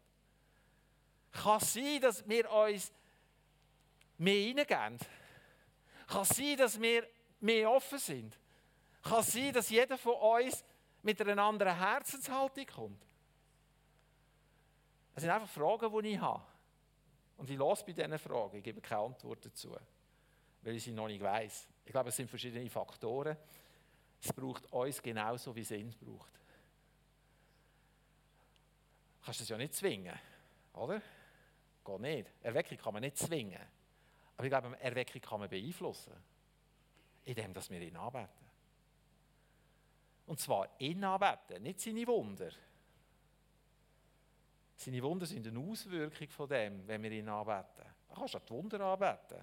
Kann 1.32 1.58
es 1.58 1.74
sein, 1.74 2.00
dass 2.00 2.28
wir 2.28 2.50
uns 2.50 2.92
mehr 4.18 4.48
hineingeben? 4.48 4.98
Kann 6.08 6.22
es 6.22 6.30
sein, 6.30 6.58
dass 6.58 6.80
wir 6.80 7.08
mehr 7.42 7.70
offen 7.70 8.00
sind? 8.00 8.40
Kann 9.02 9.20
es 9.20 9.34
sein, 9.34 9.52
dass 9.52 9.70
jeder 9.70 9.98
von 9.98 10.14
uns 10.14 10.64
mit 11.02 11.20
einer 11.20 11.44
anderen 11.44 11.78
Herzenshaltung 11.78 12.66
kommt? 12.66 13.06
Das 15.14 15.24
sind 15.24 15.32
einfach 15.32 15.50
Fragen, 15.50 16.02
die 16.02 16.10
ich 16.10 16.20
habe. 16.20 16.44
Und 17.38 17.50
ich 17.50 17.58
lasse 17.58 17.84
bei 17.86 17.92
diesen 17.92 18.18
Fragen, 18.18 18.58
ich 18.58 18.64
gebe 18.64 18.80
keine 18.80 19.02
Antwort 19.02 19.46
dazu, 19.46 19.76
weil 20.64 20.76
ich 20.76 20.84
sie 20.84 20.92
noch 20.92 21.08
nicht 21.08 21.22
weiß. 21.22 21.68
Ich 21.86 21.92
glaube, 21.92 22.10
es 22.10 22.16
sind 22.16 22.30
verschiedene 22.30 22.70
Faktoren. 22.70 23.38
Es 24.22 24.32
braucht 24.32 24.72
uns 24.72 25.02
genauso, 25.02 25.56
wie 25.56 25.62
es 25.62 25.72
ihn 25.72 25.94
braucht. 26.00 26.34
Du 29.20 29.26
kannst 29.26 29.42
es 29.42 29.50
ja 29.50 29.58
nicht 29.58 29.74
zwingen, 29.74 30.18
oder? 30.74 31.02
Geht 31.86 32.00
nicht. 32.00 32.32
Erweckung 32.42 32.78
kann 32.78 32.94
man 32.94 33.02
nicht 33.02 33.18
zwingen. 33.18 33.60
Aber 34.36 34.46
ich 34.46 34.50
glaube, 34.50 34.80
Erweckung 34.80 35.22
kann 35.22 35.40
man 35.42 35.50
beeinflussen. 35.50 36.14
Indem 37.26 37.54
dass 37.54 37.70
wir 37.70 37.82
ihn 37.82 37.96
anbeten. 37.96 38.44
Und 40.26 40.40
zwar 40.40 40.70
ihn 40.80 41.04
anbeten, 41.04 41.62
nicht 41.64 41.82
seine 41.82 42.08
Wunder. 42.08 42.52
Seine 44.76 45.04
Wunder 45.04 45.26
sind 45.26 45.48
eine 45.48 45.60
Auswirkung 45.60 46.30
von 46.30 46.50
dem, 46.50 46.88
wenn 46.88 47.04
wir 47.04 47.12
ihn 47.12 47.28
anbeten. 47.30 47.86
Du 48.08 48.16
kannst 48.16 48.36
auch 48.36 48.42
die 48.42 48.52
Wunder 48.52 48.80
anbeten. 48.82 49.42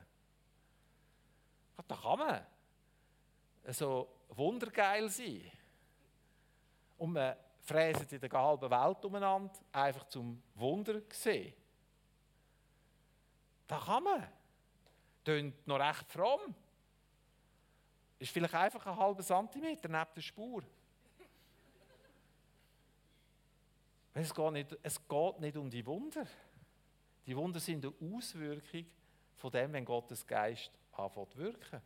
Da 1.86 1.96
kann 1.96 2.18
man 2.18 2.46
so 3.72 4.08
wundergeil 4.28 5.08
sein. 5.08 5.50
Und 6.98 7.12
man 7.12 7.36
fräst 7.62 8.12
in 8.12 8.20
der 8.20 8.30
halben 8.30 8.70
Welt 8.70 9.04
umeinander, 9.04 9.54
einfach 9.72 10.08
zum 10.08 10.42
Wunder 10.54 11.00
sehen. 11.10 11.54
Da 13.66 13.78
kann 13.78 14.02
man. 14.02 14.28
Tönt 15.24 15.66
noch 15.66 15.78
recht 15.78 16.10
fromm. 16.10 16.54
Ist 18.18 18.32
vielleicht 18.32 18.54
einfach 18.54 18.84
ein 18.86 18.96
halber 18.96 19.22
Zentimeter 19.22 19.88
neben 19.88 20.10
der 20.14 20.20
Spur. 20.20 20.62
Es 24.12 24.34
geht, 24.34 24.52
nicht, 24.52 24.76
es 24.82 25.08
geht 25.08 25.40
nicht 25.40 25.56
um 25.56 25.70
die 25.70 25.86
Wunder. 25.86 26.26
Die 27.26 27.36
Wunder 27.36 27.60
sind 27.60 27.84
eine 27.84 28.16
Auswirkung 28.16 28.86
von 29.40 29.50
dem, 29.50 29.72
wenn 29.72 29.84
Gottes 29.84 30.26
Geist 30.26 30.70
anfängt 30.92 31.32
zu 31.32 31.38
wirken. 31.38 31.80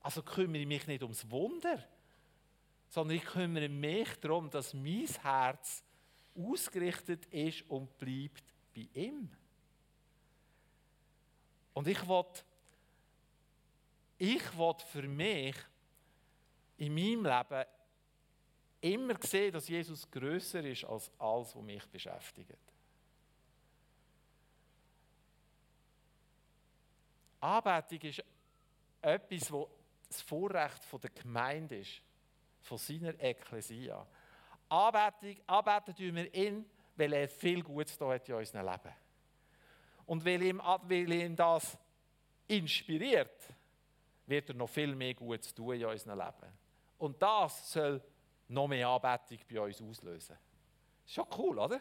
Also 0.00 0.22
kümmere 0.22 0.62
ich 0.62 0.66
mich 0.66 0.86
nicht 0.86 1.02
ums 1.02 1.28
Wunder, 1.30 1.82
sondern 2.88 3.16
ich 3.16 3.24
kümmere 3.24 3.68
mich 3.68 4.08
darum, 4.20 4.50
dass 4.50 4.74
mein 4.74 5.06
Herz 5.22 5.82
ausgerichtet 6.36 7.26
ist 7.26 7.68
und 7.68 7.96
bleibt 7.98 8.44
bei 8.74 8.88
ihm. 8.94 9.30
Und 11.74 11.88
ich 11.88 12.08
will, 12.08 12.24
ich 14.18 14.58
will 14.58 14.74
für 14.86 15.02
mich 15.02 15.56
in 16.78 16.94
meinem 16.94 17.24
Leben 17.24 17.64
immer 18.80 19.14
sehen, 19.22 19.52
dass 19.52 19.68
Jesus 19.68 20.10
größer 20.10 20.64
ist 20.64 20.84
als 20.84 21.10
alles, 21.18 21.54
was 21.54 21.62
mich 21.62 21.86
beschäftigt. 21.86 22.73
Anbetung 27.44 28.00
ist 28.08 28.24
etwas, 29.02 29.52
wo 29.52 29.68
das 30.08 30.22
Vorrecht 30.22 30.80
der 31.02 31.10
Gemeinde 31.10 31.76
ist, 31.76 32.00
von 32.62 32.78
seiner 32.78 33.20
Ekklesia. 33.20 34.06
Anbetung, 34.70 35.36
anbeten 35.46 35.94
tun 35.94 36.14
wir 36.14 36.34
ihn, 36.34 36.64
weil 36.96 37.12
er 37.12 37.28
viel 37.28 37.62
Gutes 37.62 37.98
da 37.98 38.14
hat 38.14 38.26
in 38.28 38.34
unserem 38.36 38.64
Leben. 38.66 38.94
Und 40.06 40.24
weil 40.24 40.42
ihm, 40.42 40.58
weil 40.58 41.12
ihm 41.12 41.36
das 41.36 41.76
inspiriert, 42.48 43.48
wird 44.26 44.48
er 44.48 44.54
noch 44.54 44.70
viel 44.70 44.94
mehr 44.94 45.12
Gutes 45.12 45.52
tun 45.52 45.74
in 45.74 45.84
unserem 45.84 46.18
Leben. 46.18 46.52
Und 46.96 47.20
das 47.20 47.72
soll 47.72 48.02
noch 48.48 48.68
mehr 48.68 48.88
Anbetung 48.88 49.38
bei 49.50 49.60
uns 49.60 49.82
auslösen. 49.82 50.38
Ist 51.04 51.14
schon 51.14 51.26
cool, 51.36 51.58
oder? 51.58 51.80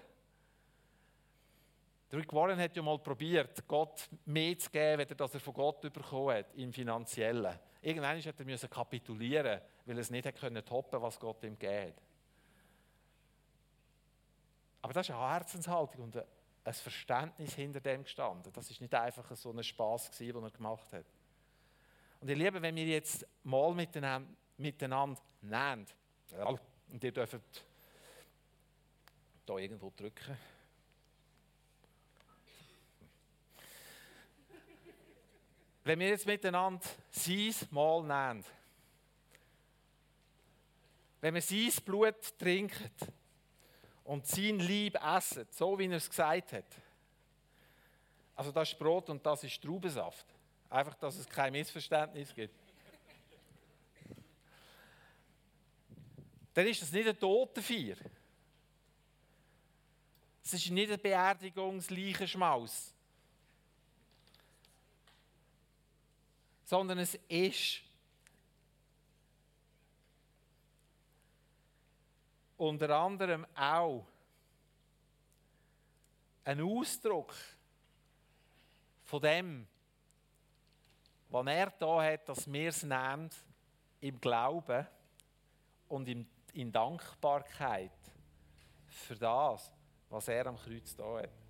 Rick 2.14 2.32
Warren 2.32 2.60
hat 2.60 2.76
ja 2.76 2.84
mal 2.84 3.00
probiert, 3.00 3.68
Gott 3.68 4.08
mehr 4.26 4.58
zu 4.58 4.70
geben, 4.70 5.06
als 5.20 5.34
er 5.34 5.40
von 5.40 5.54
Gott 5.54 5.82
bekommen 5.82 6.38
hat, 6.38 6.54
im 6.56 6.72
Finanziellen. 6.72 7.58
Irgendwann 7.82 8.18
musste 8.18 8.68
er 8.68 8.70
kapitulieren, 8.70 9.62
weil 9.86 9.98
er 9.98 10.02
es 10.02 10.12
nicht 10.12 10.26
toppen 10.26 10.64
konnte, 10.64 11.02
was 11.02 11.20
Gott 11.20 11.44
ihm 11.44 11.58
gegeben 11.58 11.94
Aber 14.82 14.94
das 14.94 15.10
ist 15.10 15.16
eine 15.16 15.28
Herzenshaltung 15.28 16.04
und 16.04 16.18
ein 16.18 16.74
Verständnis 16.74 17.56
hinter 17.56 17.82
dem 17.82 18.04
gestanden. 18.04 18.54
Das 18.54 18.70
ist 18.70 18.80
nicht 18.80 18.94
einfach 18.94 19.36
so 19.36 19.52
ein 19.52 19.64
Spaß, 19.64 20.12
den 20.12 20.36
er 20.36 20.52
gemacht 20.52 20.94
hat. 20.94 21.06
Und 22.22 22.30
ihr 22.30 22.36
Lieben, 22.36 22.62
wenn 22.62 22.76
wir 22.76 22.86
jetzt 22.86 23.26
mal 23.44 23.74
miteinander, 23.74 24.30
miteinander 24.58 25.20
nehmen, 25.42 25.88
Und 26.92 27.04
ihr 27.04 27.12
dürft 27.12 27.66
hier 29.46 29.58
irgendwo 29.58 29.92
drücken. 29.96 30.38
Wenn 35.84 36.00
wir 36.00 36.10
jetzt 36.10 36.26
miteinander 36.26 36.86
sein 37.12 37.54
Mal 37.72 38.02
nehmen, 38.04 38.46
wenn 41.20 41.34
wir 41.34 41.42
sein 41.42 41.72
Blut 41.86 42.38
trinken 42.38 42.92
und 44.04 44.26
sein 44.26 44.60
Lieb 44.60 44.98
essen, 45.02 45.48
so 45.52 45.78
wie 45.78 45.86
er 45.86 45.98
es 45.98 46.10
gesagt 46.10 46.54
hat, 46.54 46.66
also 48.36 48.52
das 48.52 48.72
ist 48.72 48.80
Brot 48.80 49.10
und 49.10 49.26
das 49.26 49.44
ist 49.44 49.62
Traubensaft. 49.62 50.26
Einfach, 50.70 50.96
dass 50.96 51.18
es 51.18 51.30
kein 51.30 51.52
Missverständnis 51.52 52.34
gibt. 52.34 52.56
Dann 56.54 56.68
ist 56.68 56.82
das 56.82 56.92
nicht 56.92 57.08
ein 57.08 57.20
Totenfeier. 57.20 57.98
Es 60.44 60.54
ist 60.54 60.70
nicht 60.72 60.92
ein 60.92 61.00
Beerdigungsleichenschmaus. 61.00 62.93
Sondern 66.64 67.00
es 67.00 67.16
ist 67.28 67.82
unter 72.58 72.90
anderem 72.98 73.46
auch 73.56 74.06
ein 76.46 76.62
Ausdruck 76.62 77.34
von 79.04 79.22
dem, 79.22 79.68
was 81.30 81.48
er 81.48 81.72
da 81.72 82.04
hat, 82.04 82.30
dass 82.30 82.52
wir 82.52 82.70
es 82.70 82.84
nehmen 82.84 83.30
im 84.02 84.22
Glauben 84.22 84.88
und 85.90 86.08
in 86.54 86.72
Dankbarkeit 86.72 87.92
für 88.88 89.16
das, 89.16 89.72
was 90.10 90.28
er 90.28 90.48
am 90.48 90.58
Kreuz 90.58 90.96
da 90.96 91.20
hat. 91.20 91.43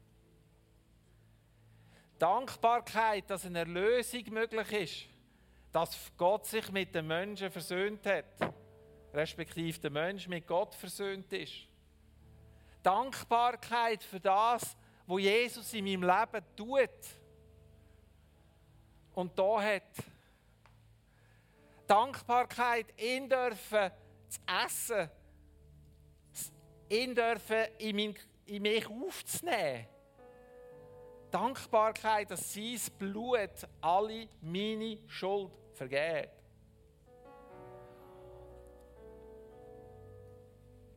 Dankbarkeit, 2.19 3.29
dass 3.29 3.45
eine 3.45 3.59
Erlösung 3.59 4.23
möglich 4.29 4.71
ist, 4.71 5.13
dass 5.71 6.11
Gott 6.17 6.45
sich 6.45 6.71
mit 6.71 6.93
den 6.93 7.07
Menschen 7.07 7.51
versöhnt 7.51 8.05
hat, 8.05 8.53
respektive 9.13 9.79
der 9.79 9.91
Mensch 9.91 10.27
mit 10.27 10.47
Gott 10.47 10.75
versöhnt 10.75 11.31
ist. 11.33 11.53
Dankbarkeit 12.81 14.03
für 14.03 14.19
das, 14.19 14.75
was 15.07 15.21
Jesus 15.21 15.73
in 15.73 15.85
meinem 15.85 16.03
Leben 16.03 16.45
tut 16.55 16.89
und 19.13 19.37
da 19.37 19.61
hat. 19.61 19.83
Dankbarkeit, 21.87 22.87
ihn 23.01 23.29
dürfen 23.29 23.91
zu 24.29 24.39
essen, 24.65 25.09
ihn 26.89 27.15
dürfen 27.15 27.65
in, 27.77 27.95
mein, 27.95 28.15
in 28.45 28.61
mich 28.61 28.87
aufzunehmen. 28.87 29.87
Dankbarkeit, 31.33 32.29
dass 32.29 32.53
sein 32.53 32.79
Blut 32.99 33.67
alle 33.81 34.27
meine 34.41 34.99
Schuld 35.07 35.51
vergeht. 35.73 36.29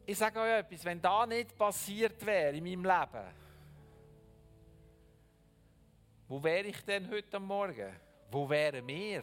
Ich 0.04 0.18
sage 0.18 0.38
euch 0.38 0.58
etwas, 0.58 0.84
wenn 0.84 1.00
das 1.00 1.26
nicht 1.26 1.56
passiert 1.56 2.24
wäre 2.24 2.54
in 2.54 2.62
meinem 2.62 2.84
Leben, 2.84 3.26
wo 6.28 6.42
wäre 6.42 6.66
ich 6.66 6.84
denn 6.84 7.10
heute 7.10 7.40
Morgen? 7.40 7.96
Wo 8.30 8.48
wären 8.48 8.86
wir? 8.86 9.22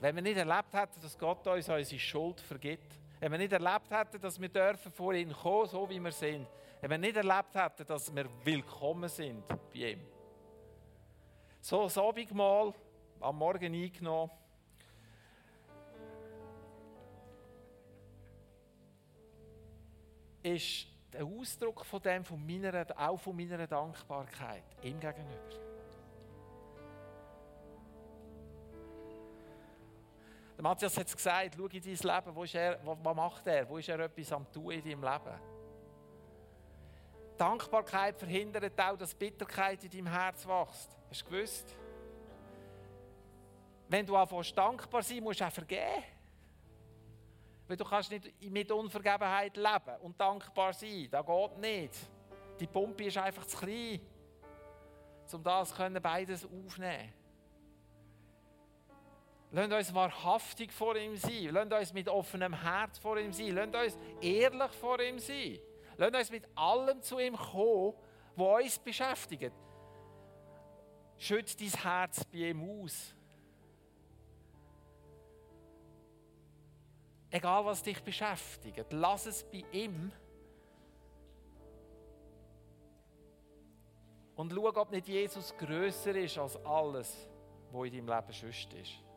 Wenn 0.00 0.14
wir 0.14 0.22
nicht 0.22 0.36
erlebt 0.36 0.72
hätten, 0.72 1.00
dass 1.00 1.18
Gott 1.18 1.46
uns 1.46 1.68
unsere 1.68 2.00
Schuld 2.00 2.40
vergibt. 2.40 2.97
Wenn 3.20 3.32
wir 3.32 3.38
nicht 3.38 3.52
erlebt 3.52 3.90
hätten, 3.90 4.20
dass 4.20 4.40
wir 4.40 4.48
dürfen 4.48 4.92
vor 4.92 5.12
ihn 5.12 5.32
kommen, 5.32 5.66
so 5.66 5.88
wie 5.90 5.98
wir 5.98 6.12
sind. 6.12 6.46
Wenn 6.80 6.90
wir 6.90 6.98
nicht 6.98 7.16
erlebt 7.16 7.54
hätten, 7.54 7.86
dass 7.86 8.14
wir 8.14 8.26
willkommen 8.44 9.08
sind 9.08 9.46
bei 9.46 9.92
ihm. 9.92 10.00
So 11.60 11.84
das 11.84 11.98
Abendmahl 11.98 12.72
am 13.20 13.36
Morgen 13.36 13.74
eingenommen. 13.74 14.30
ist 20.42 20.86
der 21.12 21.24
Ausdruck 21.24 21.84
von 21.84 22.00
dem, 22.00 22.24
von 22.24 22.44
meiner, 22.46 22.86
auch 22.96 23.18
von 23.18 23.36
meiner 23.36 23.66
Dankbarkeit 23.66 24.62
ihm 24.82 24.98
gegenüber. 25.00 25.67
Der 30.58 30.64
Matthias 30.64 30.96
hat 30.98 31.06
es 31.06 31.14
gesagt, 31.14 31.54
schau 31.56 31.66
in 31.66 31.80
dein 31.80 32.16
Leben, 32.16 32.34
wo 32.34 32.42
ist 32.42 32.54
er, 32.56 32.80
was 32.84 33.14
macht 33.14 33.46
er, 33.46 33.68
wo 33.68 33.78
ist 33.78 33.88
er 33.88 34.00
etwas 34.00 34.32
am 34.32 34.50
tun 34.50 34.72
in 34.72 34.82
deinem 34.82 35.04
Leben? 35.04 35.40
Dankbarkeit 37.36 38.18
verhindert 38.18 38.80
auch, 38.80 38.96
dass 38.96 39.14
Bitterkeit 39.14 39.84
in 39.84 39.90
deinem 39.90 40.08
Herz 40.08 40.44
wächst. 40.48 40.98
Hast 41.10 41.22
du 41.22 41.30
gewusst? 41.30 41.76
Wenn 43.88 44.04
du 44.04 44.16
anfängst 44.16 44.58
dankbar 44.58 45.00
sein, 45.04 45.22
musst 45.22 45.40
du 45.40 45.46
auch 45.46 45.52
vergeben. 45.52 46.02
Weil 47.68 47.76
du 47.76 47.84
kannst 47.84 48.10
nicht 48.10 48.50
mit 48.50 48.72
Unvergebenheit 48.72 49.56
leben 49.56 49.96
und 50.02 50.20
dankbar 50.20 50.72
sein. 50.72 51.06
Das 51.08 51.24
geht 51.24 51.58
nicht. 51.58 51.94
Die 52.58 52.66
Pumpe 52.66 53.04
ist 53.04 53.16
einfach 53.16 53.46
zu 53.46 53.58
klein, 53.58 54.00
um 55.32 55.40
das 55.44 55.72
beides 56.02 56.44
aufnehmen 56.44 57.14
Lasst 59.50 59.72
uns 59.72 59.94
wahrhaftig 59.94 60.72
vor 60.72 60.96
ihm 60.96 61.16
sein. 61.16 61.48
Lasst 61.52 61.72
uns 61.72 61.92
mit 61.94 62.08
offenem 62.08 62.52
Herz 62.60 62.98
vor 62.98 63.18
ihm 63.18 63.32
sein. 63.32 63.54
Lasst 63.54 63.74
uns 63.74 63.98
ehrlich 64.20 64.72
vor 64.72 65.00
ihm 65.00 65.18
sein. 65.18 65.58
Lasst 65.96 66.14
uns 66.14 66.30
mit 66.30 66.48
allem 66.54 67.00
zu 67.02 67.18
ihm 67.18 67.36
kommen, 67.36 67.94
was 68.36 68.62
uns 68.62 68.78
beschäftigt. 68.78 69.52
Schütze 71.16 71.56
dein 71.56 71.82
Herz 71.82 72.24
bei 72.24 72.50
ihm 72.50 72.82
aus. 72.82 73.14
Egal 77.30 77.64
was 77.64 77.82
dich 77.82 78.02
beschäftigt, 78.02 78.86
lass 78.92 79.26
es 79.26 79.44
bei 79.44 79.64
ihm. 79.72 80.12
Und 84.36 84.52
schau, 84.52 84.76
ob 84.76 84.90
nicht 84.92 85.08
Jesus 85.08 85.54
größer 85.56 86.14
ist 86.14 86.38
als 86.38 86.56
alles, 86.64 87.28
was 87.72 87.86
in 87.88 88.06
deinem 88.06 88.26
Leben 88.28 88.32
sonst 88.32 88.72
ist. 88.72 89.07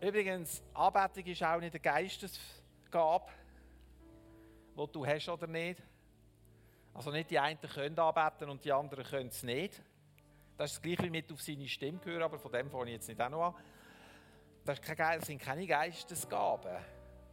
Übrigens, 0.00 0.62
Anbetung 0.74 1.24
ist 1.24 1.42
auch 1.42 1.58
nicht 1.58 1.74
eine 1.74 1.80
Geistesgabe, 1.80 3.26
die 4.76 4.92
du 4.92 5.06
hast 5.06 5.28
oder 5.28 5.46
nicht. 5.48 5.82
Also 6.94 7.10
nicht 7.10 7.30
die 7.30 7.38
einen 7.38 7.60
können 7.60 7.98
anbeten 7.98 8.48
und 8.48 8.64
die 8.64 8.72
anderen 8.72 9.04
können 9.04 9.28
es 9.28 9.42
nicht. 9.42 9.82
Das 10.56 10.70
ist 10.70 10.76
das 10.76 10.82
gleiche 10.82 11.04
wie 11.04 11.10
mit 11.10 11.30
auf 11.32 11.42
seine 11.42 11.68
Stimme 11.68 12.00
hören, 12.04 12.22
aber 12.22 12.38
von 12.38 12.52
dem 12.52 12.70
fange 12.70 12.86
ich 12.86 12.92
jetzt 12.92 13.08
nicht 13.08 13.20
auch 13.20 13.28
noch 13.28 13.46
an. 13.46 13.54
Das, 14.64 14.80
sind 15.26 15.40
keine 15.40 15.66
Geistesgaben. 15.66 16.76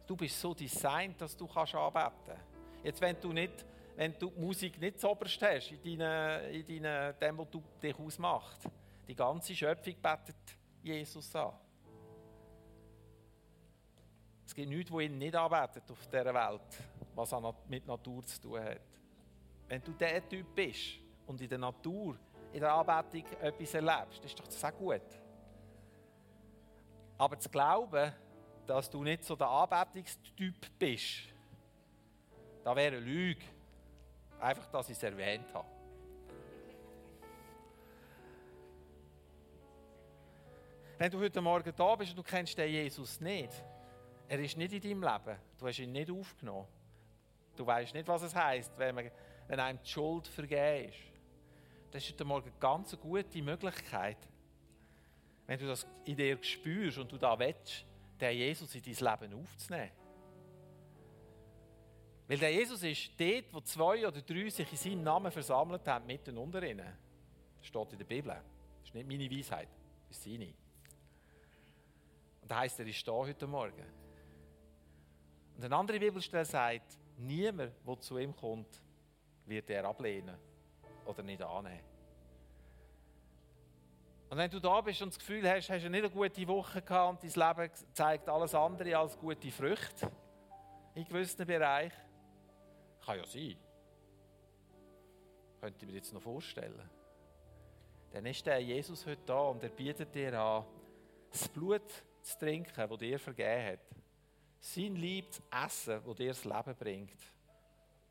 Du 0.06 0.16
bist 0.16 0.40
so 0.40 0.54
designt, 0.54 1.20
dass 1.20 1.36
du 1.36 1.46
kannst 1.46 1.74
anbeten 1.74 2.40
Jetzt, 2.82 3.00
wenn 3.00 3.20
du, 3.20 3.32
nicht, 3.32 3.64
wenn 3.96 4.16
du 4.18 4.30
die 4.30 4.40
Musik 4.40 4.80
nicht 4.80 5.00
so 5.00 5.10
oberst 5.10 5.40
hast, 5.42 5.72
in, 5.72 5.98
deinen, 5.98 6.54
in 6.54 6.82
deinen, 6.82 7.18
dem, 7.18 7.38
was 7.38 7.50
du 7.50 7.62
dich 7.82 7.98
ausmachst, 7.98 8.68
die 9.06 9.14
ganze 9.14 9.54
Schöpfung 9.54 9.94
betet 10.00 10.36
Jesus 10.82 11.34
an. 11.34 11.52
Es 14.46 14.54
gibt 14.54 14.68
nichts, 14.68 14.92
wo 14.92 15.00
ihn 15.00 15.18
nicht 15.18 15.34
anbetet 15.34 15.90
auf 15.90 16.06
dieser 16.06 16.32
Welt, 16.32 16.84
was 17.14 17.34
mit 17.68 17.84
Natur 17.86 18.24
zu 18.24 18.40
tun 18.40 18.60
hat. 18.60 18.80
Wenn 19.68 19.82
du 19.82 19.92
der 19.92 20.26
Typ 20.28 20.54
bist 20.54 20.98
und 21.26 21.40
in 21.40 21.48
der 21.48 21.58
Natur, 21.58 22.16
in 22.52 22.60
der 22.60 22.72
Anbetung 22.72 23.24
etwas 23.40 23.74
erlebst, 23.74 24.24
ist 24.24 24.38
doch 24.38 24.46
das 24.46 24.64
auch 24.64 24.72
gut. 24.72 25.02
Aber 27.18 27.38
zu 27.38 27.48
glauben, 27.48 28.12
dass 28.66 28.88
du 28.88 29.02
nicht 29.02 29.24
so 29.24 29.34
der 29.34 29.48
Anbetungstyp 29.48 30.78
bist, 30.78 31.34
da 32.62 32.74
wäre 32.76 32.96
eine 32.96 33.04
Lüge. 33.04 33.42
Einfach, 34.38 34.66
dass 34.66 34.88
ich 34.90 34.96
es 34.96 35.02
erwähnt 35.02 35.52
habe. 35.54 35.66
Wenn 40.98 41.10
du 41.10 41.18
heute 41.18 41.40
Morgen 41.40 41.72
da 41.76 41.96
bist 41.96 42.10
und 42.10 42.18
du 42.18 42.22
kennst 42.22 42.56
den 42.56 42.70
Jesus 42.70 43.20
nicht, 43.20 43.50
er 44.28 44.38
ist 44.40 44.56
nicht 44.56 44.72
in 44.72 44.80
deinem 44.80 45.02
Leben. 45.02 45.38
Du 45.58 45.66
hast 45.66 45.78
ihn 45.78 45.92
nicht 45.92 46.10
aufgenommen. 46.10 46.66
Du 47.56 47.66
weißt 47.66 47.94
nicht, 47.94 48.06
was 48.08 48.22
es 48.22 48.34
heißt, 48.34 48.72
wenn, 48.76 49.10
wenn 49.48 49.60
einem 49.60 49.78
die 49.82 49.88
Schuld 49.88 50.26
vergeben 50.26 50.90
ist. 50.90 50.98
Das 51.90 52.02
ist 52.02 52.12
heute 52.12 52.24
Morgen 52.24 52.48
eine 52.48 52.58
ganz 52.58 52.98
gute 52.98 53.42
Möglichkeit, 53.42 54.18
wenn 55.46 55.58
du 55.58 55.66
das 55.66 55.86
in 56.04 56.16
dir 56.16 56.42
spürst 56.42 56.98
und 56.98 57.10
du 57.10 57.16
da 57.16 57.38
willst, 57.38 57.86
den 58.20 58.36
Jesus 58.36 58.74
in 58.74 58.82
dein 58.82 58.94
Leben 58.94 59.42
aufzunehmen. 59.42 59.90
Weil 62.28 62.38
der 62.38 62.52
Jesus 62.52 62.82
ist 62.82 63.12
dort, 63.18 63.44
wo 63.52 63.60
zwei 63.60 64.06
oder 64.06 64.20
drei 64.20 64.48
sich 64.50 64.70
in 64.70 64.76
seinem 64.76 65.04
Namen 65.04 65.30
versammelt 65.30 65.86
haben, 65.86 66.06
mitten 66.06 66.36
unter 66.36 66.62
ihnen. 66.62 66.92
Das 67.58 67.66
steht 67.66 67.92
in 67.92 67.98
der 67.98 68.04
Bibel. 68.04 68.34
Das 68.80 68.88
ist 68.88 68.94
nicht 68.94 69.06
meine 69.06 69.30
Weisheit, 69.30 69.68
das 70.08 70.16
ist 70.18 70.24
seine. 70.24 70.52
Und 72.42 72.50
das 72.50 72.58
heisst, 72.58 72.80
er 72.80 72.86
ist 72.86 73.06
da 73.06 73.12
heute 73.12 73.46
Morgen. 73.46 74.05
Und 75.56 75.64
eine 75.64 75.74
andere 75.74 75.98
Bibelstelle 75.98 76.44
sagt, 76.44 76.98
niemand, 77.16 77.72
der 77.86 78.00
zu 78.00 78.18
ihm 78.18 78.36
kommt, 78.36 78.82
wird 79.46 79.70
er 79.70 79.84
ablehnen 79.86 80.36
oder 81.06 81.22
nicht 81.22 81.42
annehmen. 81.42 81.80
Und 84.28 84.38
wenn 84.38 84.50
du 84.50 84.60
da 84.60 84.80
bist 84.80 85.00
und 85.02 85.12
das 85.12 85.18
Gefühl 85.18 85.48
hast, 85.48 85.70
hast 85.70 85.84
du 85.84 85.88
nicht 85.88 86.04
eine 86.04 86.10
gute 86.10 86.48
Woche 86.48 86.82
gehabt 86.82 87.22
und 87.22 87.36
dein 87.36 87.48
Leben 87.48 87.70
zeigt 87.92 88.28
alles 88.28 88.54
andere 88.54 88.98
als 88.98 89.16
gute 89.16 89.50
Früchte 89.50 90.10
in 90.94 91.04
gewissen 91.04 91.46
Bereichen, 91.46 92.00
kann 93.04 93.18
ja 93.18 93.24
sein. 93.24 93.56
Könnte 95.60 95.84
ich 95.84 95.90
mir 95.90 95.96
jetzt 95.96 96.12
noch 96.12 96.22
vorstellen. 96.22 96.90
Dann 98.12 98.26
ist 98.26 98.44
der 98.44 98.58
Jesus 98.58 99.06
heute 99.06 99.22
da 99.26 99.40
und 99.40 99.62
er 99.62 99.68
bietet 99.68 100.14
dir 100.14 100.38
an, 100.38 100.64
das 101.30 101.48
Blut 101.48 101.88
zu 102.22 102.38
trinken, 102.38 102.88
das 102.88 102.98
dir 102.98 103.18
vergeben 103.18 103.72
hat. 103.72 103.80
Sein 104.66 104.96
Lieb 104.96 105.32
zu 105.32 105.42
essen, 105.64 106.02
das 106.04 106.16
dir 106.16 106.28
das 106.28 106.44
Leben 106.44 106.74
bringt. 106.76 107.22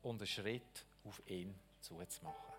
Und 0.02 0.20
einen 0.20 0.26
Schritt 0.26 0.86
auf 1.04 1.20
ihn 1.26 1.54
zuzumachen. 1.80 2.54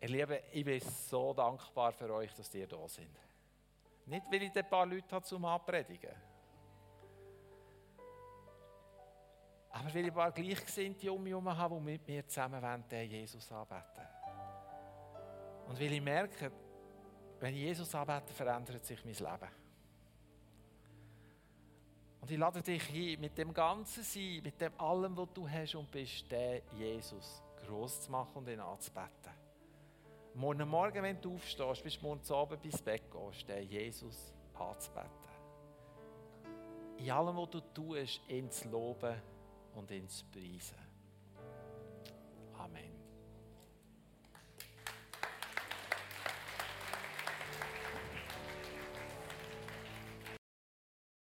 Ihr 0.00 0.08
Lieben, 0.08 0.38
ich 0.52 0.64
bin 0.64 0.80
so 0.80 1.32
dankbar 1.32 1.92
für 1.92 2.12
euch, 2.12 2.34
dass 2.34 2.52
ihr 2.54 2.66
da 2.66 2.88
sind. 2.88 3.16
Nicht, 4.06 4.26
weil 4.30 4.42
ich 4.42 4.56
ein 4.56 4.68
paar 4.68 4.86
Leute 4.86 5.14
habe 5.14 5.24
zum 5.24 5.44
Abpredigen. 5.44 6.14
Aber 9.70 9.94
weil 9.94 10.06
ich 10.06 10.10
ein 10.10 10.14
paar 10.14 10.32
Gleichgesinnte 10.32 11.12
um 11.12 11.22
mich 11.22 11.30
herum 11.30 11.56
habe, 11.56 11.76
die 11.76 11.80
mit 11.82 12.08
mir 12.08 12.26
zusammen 12.26 12.60
wollen, 12.60 13.10
Jesus 13.10 13.52
anbeten. 13.52 14.06
Und 15.68 15.78
weil 15.78 15.92
ich 15.92 16.02
merke, 16.02 16.50
wenn 17.38 17.54
ich 17.54 17.60
Jesus 17.60 17.94
anbete, 17.94 18.32
verändert 18.32 18.84
sich 18.84 19.04
mein 19.04 19.14
Leben. 19.14 19.67
Und 22.20 22.30
ich 22.30 22.38
lade 22.38 22.62
dich 22.62 22.82
ein, 22.90 23.20
mit 23.20 23.38
dem 23.38 23.54
ganzen 23.54 24.02
Sein, 24.02 24.40
mit 24.42 24.60
dem 24.60 24.78
allem, 24.78 25.16
was 25.16 25.28
du 25.34 25.48
hast 25.48 25.74
und 25.74 25.90
bist, 25.90 26.30
den 26.30 26.62
Jesus 26.76 27.42
groß 27.64 28.02
zu 28.02 28.10
machen 28.10 28.36
und 28.36 28.48
ihn 28.48 28.60
anzubeten. 28.60 29.32
Morgen 30.34 30.68
Morgen, 30.68 31.02
wenn 31.02 31.20
du 31.20 31.34
aufstehst, 31.34 31.82
bis 31.82 32.00
morgen 32.02 32.20
Abend 32.32 32.62
bis 32.62 32.80
Bett 32.82 33.04
gehst, 33.10 33.48
den 33.48 33.68
Jesus 33.68 34.32
anzubeten. 34.54 35.10
In 36.98 37.10
allem, 37.10 37.36
was 37.36 37.50
du 37.50 37.60
tust, 37.60 38.20
ihn 38.28 38.50
zu 38.50 38.68
loben 38.68 39.20
und 39.74 39.90
ihn 39.90 40.08
zu 40.08 40.24
preisen. 40.26 40.87